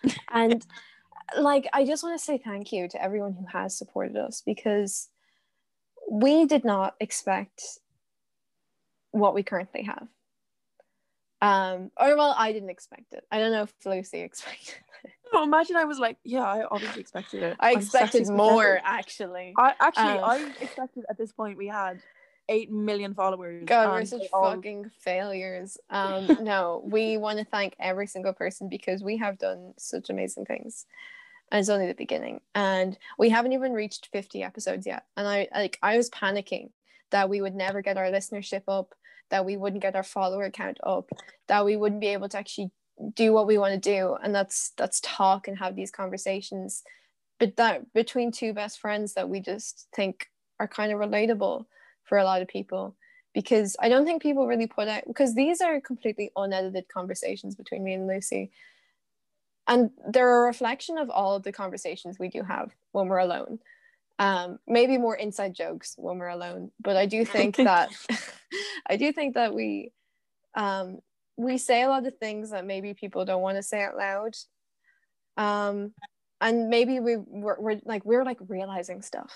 [0.32, 0.64] And
[1.36, 5.08] like i just want to say thank you to everyone who has supported us because
[6.08, 7.80] we did not expect
[9.18, 10.08] what we currently have
[11.42, 15.44] um or well i didn't expect it i don't know if lucy expected it oh,
[15.44, 20.18] imagine i was like yeah i obviously expected it i expected more actually i actually
[20.18, 22.00] Um, i expected at this point we had
[22.48, 25.78] 8 million followers God, we're such all- fucking failures.
[25.90, 30.44] Um, no, we want to thank every single person because we have done such amazing
[30.46, 30.86] things.
[31.50, 32.40] And it's only the beginning.
[32.54, 35.04] And we haven't even reached 50 episodes yet.
[35.16, 36.70] And I like I was panicking
[37.10, 38.94] that we would never get our listenership up,
[39.30, 41.10] that we wouldn't get our follower count up,
[41.48, 42.70] that we wouldn't be able to actually
[43.14, 44.16] do what we want to do.
[44.22, 46.82] And that's that's talk and have these conversations.
[47.38, 51.66] But that between two best friends that we just think are kind of relatable
[52.04, 52.96] for a lot of people
[53.34, 57.84] because I don't think people really put out because these are completely unedited conversations between
[57.84, 58.50] me and Lucy.
[59.68, 63.58] And they're a reflection of all of the conversations we do have when we're alone.
[64.18, 67.90] Um, maybe more inside jokes when we're alone, but I do think that
[68.88, 69.92] I do think that we
[70.54, 70.98] um,
[71.36, 74.34] we say a lot of things that maybe people don't want to say out loud.
[75.36, 75.92] Um,
[76.40, 79.32] and maybe we we're, we're like we're like realizing stuff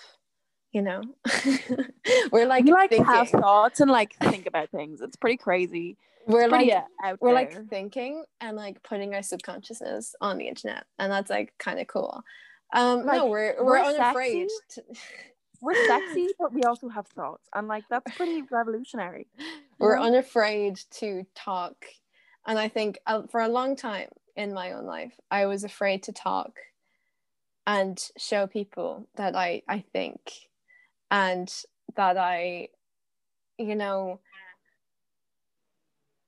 [0.72, 1.02] you know
[2.32, 3.06] we're like we like thinking.
[3.06, 7.34] have thoughts and like think about things it's pretty crazy we're pretty, like out we're
[7.34, 7.44] there.
[7.44, 11.86] like thinking and like putting our subconsciousness on the internet and that's like kind of
[11.86, 12.22] cool
[12.72, 14.82] um no Like, we're we're, we're unafraid to,
[15.60, 19.26] we're sexy but we also have thoughts and like that's pretty revolutionary
[19.78, 20.04] we're know?
[20.04, 21.84] unafraid to talk
[22.46, 26.02] and i think uh, for a long time in my own life i was afraid
[26.02, 26.52] to talk
[27.66, 30.32] and show people that i i think
[31.10, 31.64] and
[31.96, 32.68] that i
[33.58, 34.20] you know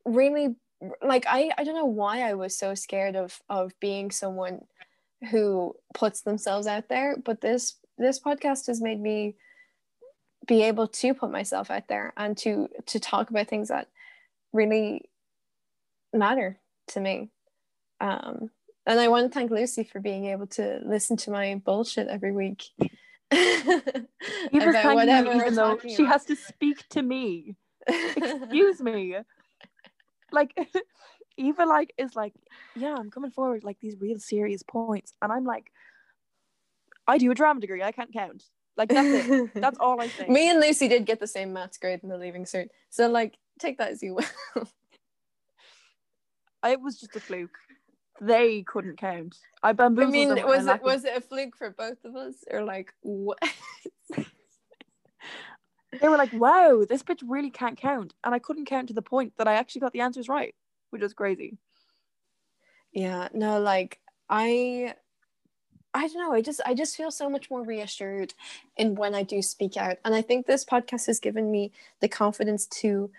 [0.04, 0.56] really
[1.02, 4.60] like i i don't know why i was so scared of of being someone
[5.30, 9.36] who puts themselves out there but this this podcast has made me
[10.46, 13.88] be able to put myself out there and to to talk about things that
[14.52, 15.08] really
[16.12, 16.58] matter
[16.88, 17.30] to me.
[18.00, 18.50] Um
[18.84, 22.32] and i want to thank lucy for being able to listen to my bullshit every
[22.32, 22.64] week.
[23.30, 27.56] Thanking me even though she has to speak to me.
[27.86, 29.16] Excuse me.
[30.32, 30.54] Like
[31.36, 32.34] eva like is like
[32.76, 35.72] yeah i'm coming forward like these real serious points and i'm like
[37.06, 38.44] i do a drama degree i can't count.
[38.74, 39.54] Like that's it.
[39.60, 40.30] That's all i think.
[40.30, 43.36] Me and lucy did get the same maths grade in the leaving cert so like
[43.58, 44.68] take that as you will.
[46.64, 47.58] It was just a fluke.
[48.20, 49.36] They couldn't count.
[49.64, 52.14] I i bamboozled mean them with was it was it a fluke for both of
[52.14, 53.38] us or like what?
[56.00, 59.02] They were like wow this bitch really can't count and i couldn't count to the
[59.02, 60.54] point that i actually got the answers right
[60.92, 61.56] which is crazy.
[62.92, 64.94] Yeah no like i
[65.94, 68.34] i don't know i just i just feel so much more reassured
[68.76, 69.96] in when i do speak out.
[70.04, 73.10] And i think this podcast has given me the confidence to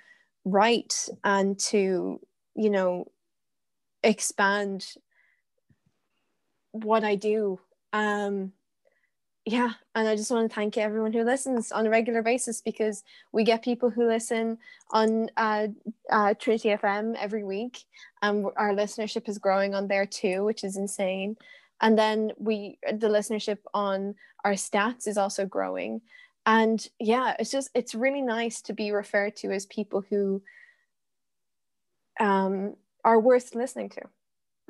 [0.46, 2.20] write and to
[2.56, 3.08] you know
[4.04, 4.94] expand
[6.72, 7.60] what i do.
[7.94, 8.54] Um
[9.46, 13.04] yeah and i just want to thank everyone who listens on a regular basis because
[13.34, 14.58] we get people who listen
[14.92, 15.68] on uh,
[16.10, 17.84] uh, trinity fm every week
[18.24, 21.36] and our listenership is growing on there too which is insane.
[21.82, 26.02] And then we the listenership on our stats is also growing.
[26.46, 30.42] And yeah it's just it's really nice to be referred to as people who
[32.20, 34.02] um are worth listening to.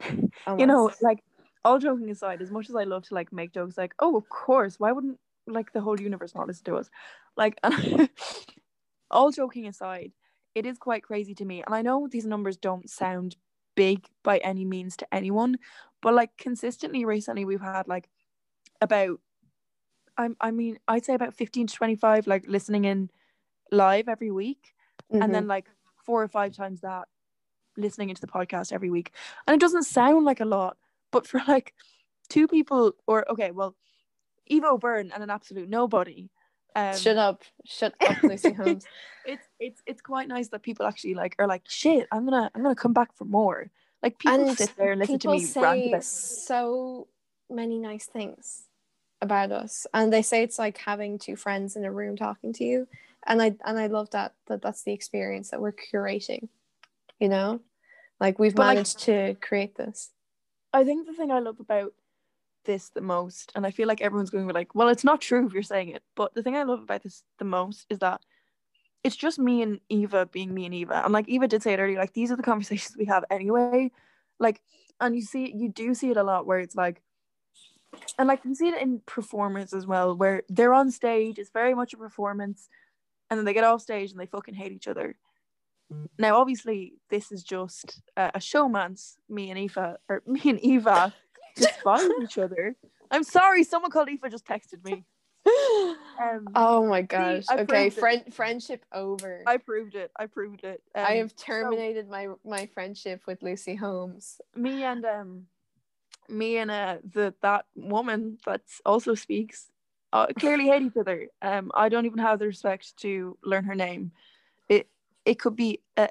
[0.57, 1.23] You know like
[1.65, 4.27] all joking aside as much as i love to like make jokes like oh of
[4.29, 6.89] course why wouldn't like the whole universe not listen to us
[7.37, 7.59] like
[9.11, 10.11] all joking aside
[10.55, 13.35] it is quite crazy to me and i know these numbers don't sound
[13.75, 15.57] big by any means to anyone
[16.01, 18.09] but like consistently recently we've had like
[18.81, 19.19] about
[20.17, 23.09] i i mean i'd say about 15 to 25 like listening in
[23.71, 24.73] live every week
[25.11, 25.23] Mhm.
[25.23, 25.65] and then like
[26.05, 27.07] four or five times that
[27.77, 29.11] listening into the podcast every week
[29.47, 30.77] and it doesn't sound like a lot
[31.13, 31.73] but for like
[32.29, 33.75] two people or okay well
[34.47, 36.29] Eva O'Byrne and an absolute nobody
[36.75, 37.43] um shut up.
[37.65, 38.85] Shut up lucy holmes.
[39.25, 42.63] It's it's it's quite nice that people actually like are like shit i'm gonna i'm
[42.63, 43.69] gonna come back for more.
[44.01, 47.07] Like people and sit there and listen to me rant about so
[47.49, 48.63] many nice things
[49.21, 49.87] about us.
[49.93, 52.87] And they say it's like having two friends in a room talking to you.
[53.25, 56.49] And i and i love that that that's the experience that we're curating
[57.19, 57.61] you know?
[58.19, 60.09] Like we've But, like- managed to create this
[60.73, 61.93] I think the thing I love about
[62.65, 65.21] this the most, and I feel like everyone's going to be like, well, it's not
[65.21, 67.99] true if you're saying it, but the thing I love about this the most is
[67.99, 68.21] that
[69.03, 71.03] it's just me and Eva being me and Eva.
[71.03, 73.91] And like Eva did say it earlier, like these are the conversations we have anyway.
[74.39, 74.61] Like,
[74.99, 77.01] and you see, you do see it a lot where it's like,
[78.17, 81.75] and like you see it in performance as well, where they're on stage, it's very
[81.75, 82.69] much a performance,
[83.29, 85.15] and then they get off stage and they fucking hate each other.
[86.17, 89.17] Now, obviously, this is just uh, a showman's.
[89.29, 91.13] Me and Eva, or me and Eva,
[91.55, 92.75] despise each other.
[93.11, 95.03] I'm sorry, someone called Eva just texted me.
[96.21, 100.11] Um, oh my gosh I okay friend friendship over I proved it.
[100.17, 100.81] I proved it.
[100.95, 104.39] Um, I have terminated my my friendship with Lucy Holmes.
[104.55, 105.47] me and um,
[106.29, 109.69] me and uh, the that woman that also speaks
[110.13, 111.27] uh, clearly hate each other.
[111.41, 114.11] Um, I don't even have the respect to learn her name.
[115.25, 116.07] It could be uh,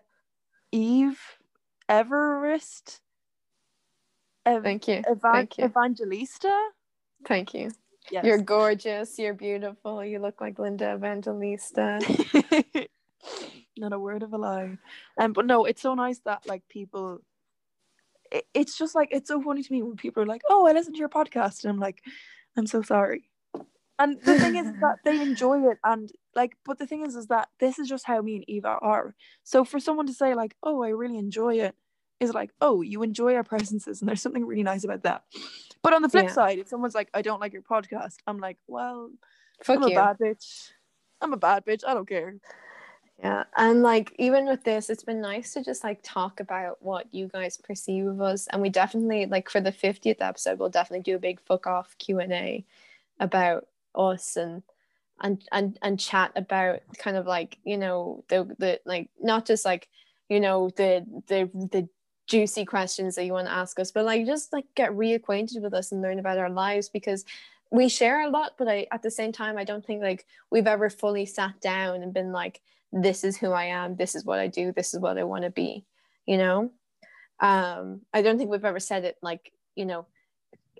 [0.70, 1.20] Eve
[1.88, 3.00] Everest.
[4.44, 5.02] Ev- Thank you.
[5.06, 5.64] Evan- Thank you.
[5.64, 6.68] Evangelista.
[7.26, 7.70] Thank you.
[8.10, 8.24] Yes.
[8.24, 9.18] You're gorgeous.
[9.18, 10.04] You're beautiful.
[10.04, 12.00] You look like Linda Evangelista.
[13.76, 14.76] not a word of a lie.
[15.18, 17.20] Um, but no, it's so nice that like people.
[18.30, 20.72] It, it's just like it's so funny to me when people are like, "Oh, I
[20.72, 22.02] listened to your podcast," and I'm like,
[22.56, 23.30] "I'm so sorry."
[24.02, 27.26] And the thing is that they enjoy it, and like, but the thing is, is
[27.28, 29.14] that this is just how me and Eva are.
[29.44, 31.74] So for someone to say like, "Oh, I really enjoy it,"
[32.20, 35.24] is like, "Oh, you enjoy our presences," and there's something really nice about that.
[35.82, 36.32] But on the flip Yeah.
[36.32, 39.10] side, if someone's like, "I don't like your podcast," I'm like, "Well,
[39.62, 40.70] Fuck I'm a bad bitch.
[41.20, 41.84] I'm a bad bitch.
[41.86, 42.34] I don't care."
[43.22, 47.06] Yeah, and like even with this, it's been nice to just like talk about what
[47.14, 51.04] you guys perceive of us, and we definitely like for the fiftieth episode, we'll definitely
[51.04, 52.64] do a big fuck off Q and A
[53.20, 54.62] about us and
[55.20, 59.64] and and and chat about kind of like you know the the like not just
[59.64, 59.88] like
[60.28, 61.88] you know the the the
[62.26, 65.74] juicy questions that you want to ask us, but like just like get reacquainted with
[65.74, 67.24] us and learn about our lives because
[67.70, 70.66] we share a lot, but I at the same time I don't think like we've
[70.66, 72.60] ever fully sat down and been like
[72.92, 75.44] this is who I am, this is what I do, this is what I want
[75.44, 75.84] to be,
[76.26, 76.70] you know?
[77.40, 80.06] Um, I don't think we've ever said it like, you know,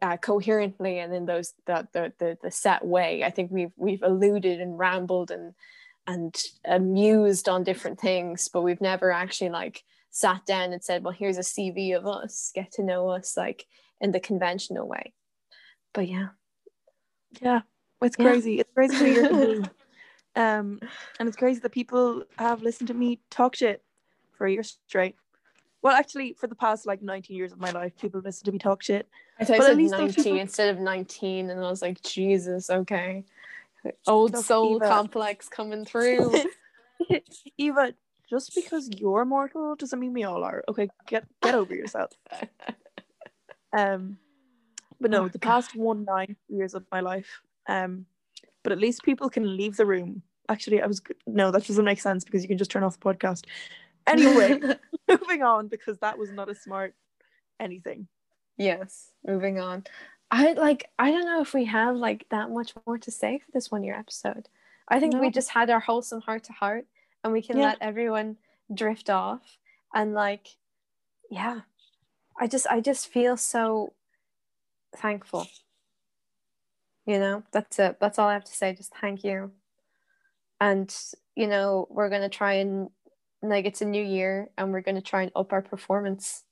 [0.02, 3.24] uh, coherently and in those the, the the the set way.
[3.24, 5.54] I think we've we've alluded and rambled and
[6.06, 11.14] and amused on different things, but we've never actually like sat down and said, well,
[11.14, 13.66] here's a CV of us, get to know us like
[14.00, 15.12] in the conventional way.
[15.94, 16.28] But yeah.
[17.40, 17.60] Yeah,
[18.02, 18.24] it's Yeah.
[18.24, 18.58] crazy.
[18.58, 19.70] It's crazy what you can do.
[20.34, 20.80] Um,
[21.20, 23.82] and it's crazy that people have listened to me talk shit
[24.32, 25.16] for a year straight.
[25.82, 28.58] Well, actually, for the past like 19 years of my life, people listen to me
[28.58, 29.08] talk shit.
[29.40, 31.82] I thought But at said least those 90 people- instead of 19, and I was
[31.82, 33.24] like, Jesus, okay.
[34.06, 34.86] Old Look, soul Eva.
[34.88, 36.32] complex coming through.
[37.58, 37.94] Eva,
[38.30, 40.62] just because you're mortal doesn't mean we all are.
[40.68, 42.10] Okay, get get over yourself.
[43.74, 44.18] Um,
[45.00, 47.40] but no, Oh, the past one nine years of my life.
[47.66, 48.04] Um,
[48.62, 50.22] but at least people can leave the room.
[50.48, 53.04] Actually, I was no, that doesn't make sense because you can just turn off the
[53.14, 53.44] podcast.
[54.06, 54.60] Anyway,
[55.08, 56.94] moving on because that was not a smart
[57.60, 58.08] anything.
[58.56, 59.84] yes, moving on.
[60.30, 63.50] I like, I don't know if we have like that much more to say for
[63.52, 64.48] this one year episode.
[64.88, 66.86] I think we just had our wholesome heart to heart
[67.22, 67.64] and we can Yeah.
[67.66, 68.36] let everyone
[68.72, 69.58] drift off
[69.94, 70.48] and like,
[71.30, 71.60] yeah,
[72.40, 73.92] I just, I just feel so
[74.96, 75.46] thankful.
[77.06, 77.98] You know, that's it.
[78.00, 78.74] That's all I have to say.
[78.74, 79.50] Just thank you.
[80.60, 80.94] And,
[81.34, 82.88] you know, we're going to try and,
[83.42, 86.44] like, it's a new year and we're going to try and up our performance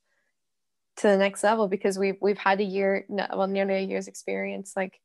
[0.97, 4.73] to the next level because we've, we've had a year, well, nearly a year's experience,
[4.77, 5.01] like,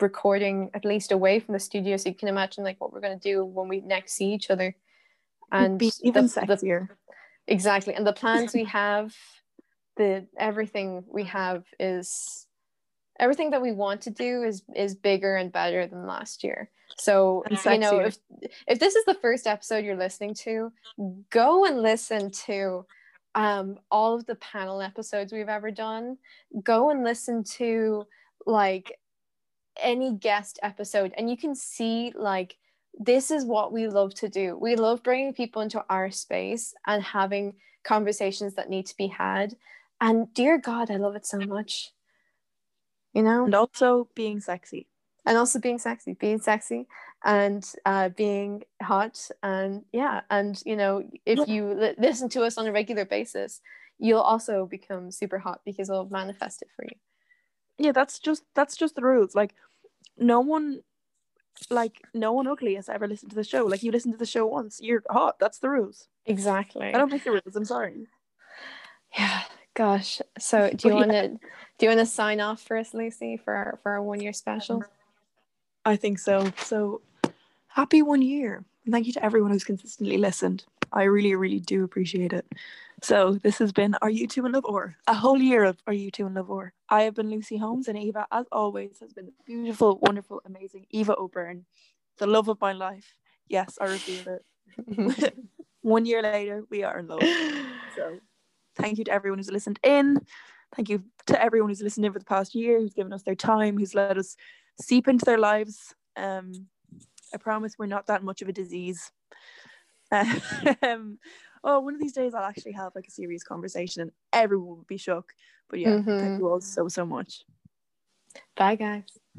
[0.00, 1.96] recording at least away from the studio.
[1.96, 4.50] So you can imagine, like, what we're going to do when we next see each
[4.50, 4.74] other.
[5.52, 6.88] And Be even the- the- sexier.
[7.46, 9.14] exactly and the plans we have
[9.96, 12.46] the everything we have is
[13.20, 17.42] everything that we want to do is is bigger and better than last year so
[17.72, 18.16] you know if
[18.66, 20.72] if this is the first episode you're listening to
[21.30, 22.84] go and listen to
[23.34, 26.16] um all of the panel episodes we've ever done
[26.62, 28.04] go and listen to
[28.46, 28.98] like
[29.80, 32.56] any guest episode and you can see like
[32.98, 34.56] this is what we love to do.
[34.56, 39.56] We love bringing people into our space and having conversations that need to be had.
[40.00, 41.90] And dear God, I love it so much.
[43.12, 44.86] You know, And also being sexy.
[45.24, 46.86] And also being sexy, being sexy
[47.24, 49.28] and uh, being hot.
[49.42, 53.60] And yeah, and you know, if you li- listen to us on a regular basis,
[53.98, 56.96] you'll also become super hot because we'll manifest it for you.
[57.78, 59.34] Yeah, that's just that's just the rules.
[59.34, 59.54] Like
[60.18, 60.82] no one
[61.70, 63.64] like no one ugly has ever listened to the show.
[63.64, 65.38] Like you listen to the show once, you're hot.
[65.38, 66.08] That's the rules.
[66.26, 66.88] Exactly.
[66.88, 68.06] I don't make the rules, I'm sorry.
[69.16, 69.42] Yeah,
[69.74, 70.20] gosh.
[70.38, 73.54] So do you want to do you want to sign off for us, Lucy, for
[73.54, 74.82] our for our one year special?
[75.84, 76.52] I think so.
[76.58, 77.02] So
[77.68, 78.64] happy one year.
[78.84, 80.64] And thank you to everyone who's consistently listened.
[80.92, 82.46] I really, really do appreciate it.
[83.02, 84.96] So this has been Are You Two in Love Or?
[85.06, 86.72] A whole year of Are You Two in Love Or?
[86.88, 90.86] I have been Lucy Holmes and Eva, as always, has been the beautiful, wonderful, amazing
[90.90, 91.64] Eva O'Byrne,
[92.18, 93.14] the love of my life.
[93.48, 95.34] Yes, I revealed it.
[95.82, 97.22] One year later, we are in love.
[97.96, 98.20] So
[98.76, 100.18] thank you to everyone who's listened in.
[100.76, 103.34] Thank you to everyone who's listened in for the past year, who's given us their
[103.34, 104.36] time, who's let us
[104.80, 105.94] seep into their lives.
[106.16, 106.68] Um,
[107.34, 109.10] I promise we're not that much of a disease.
[110.82, 111.18] Um,
[111.64, 114.84] oh, one of these days I'll actually have like a serious conversation and everyone will
[114.86, 115.32] be shook.
[115.70, 116.20] But yeah, Mhm.
[116.20, 117.44] thank you all so so much.
[118.56, 119.22] Bye, guys.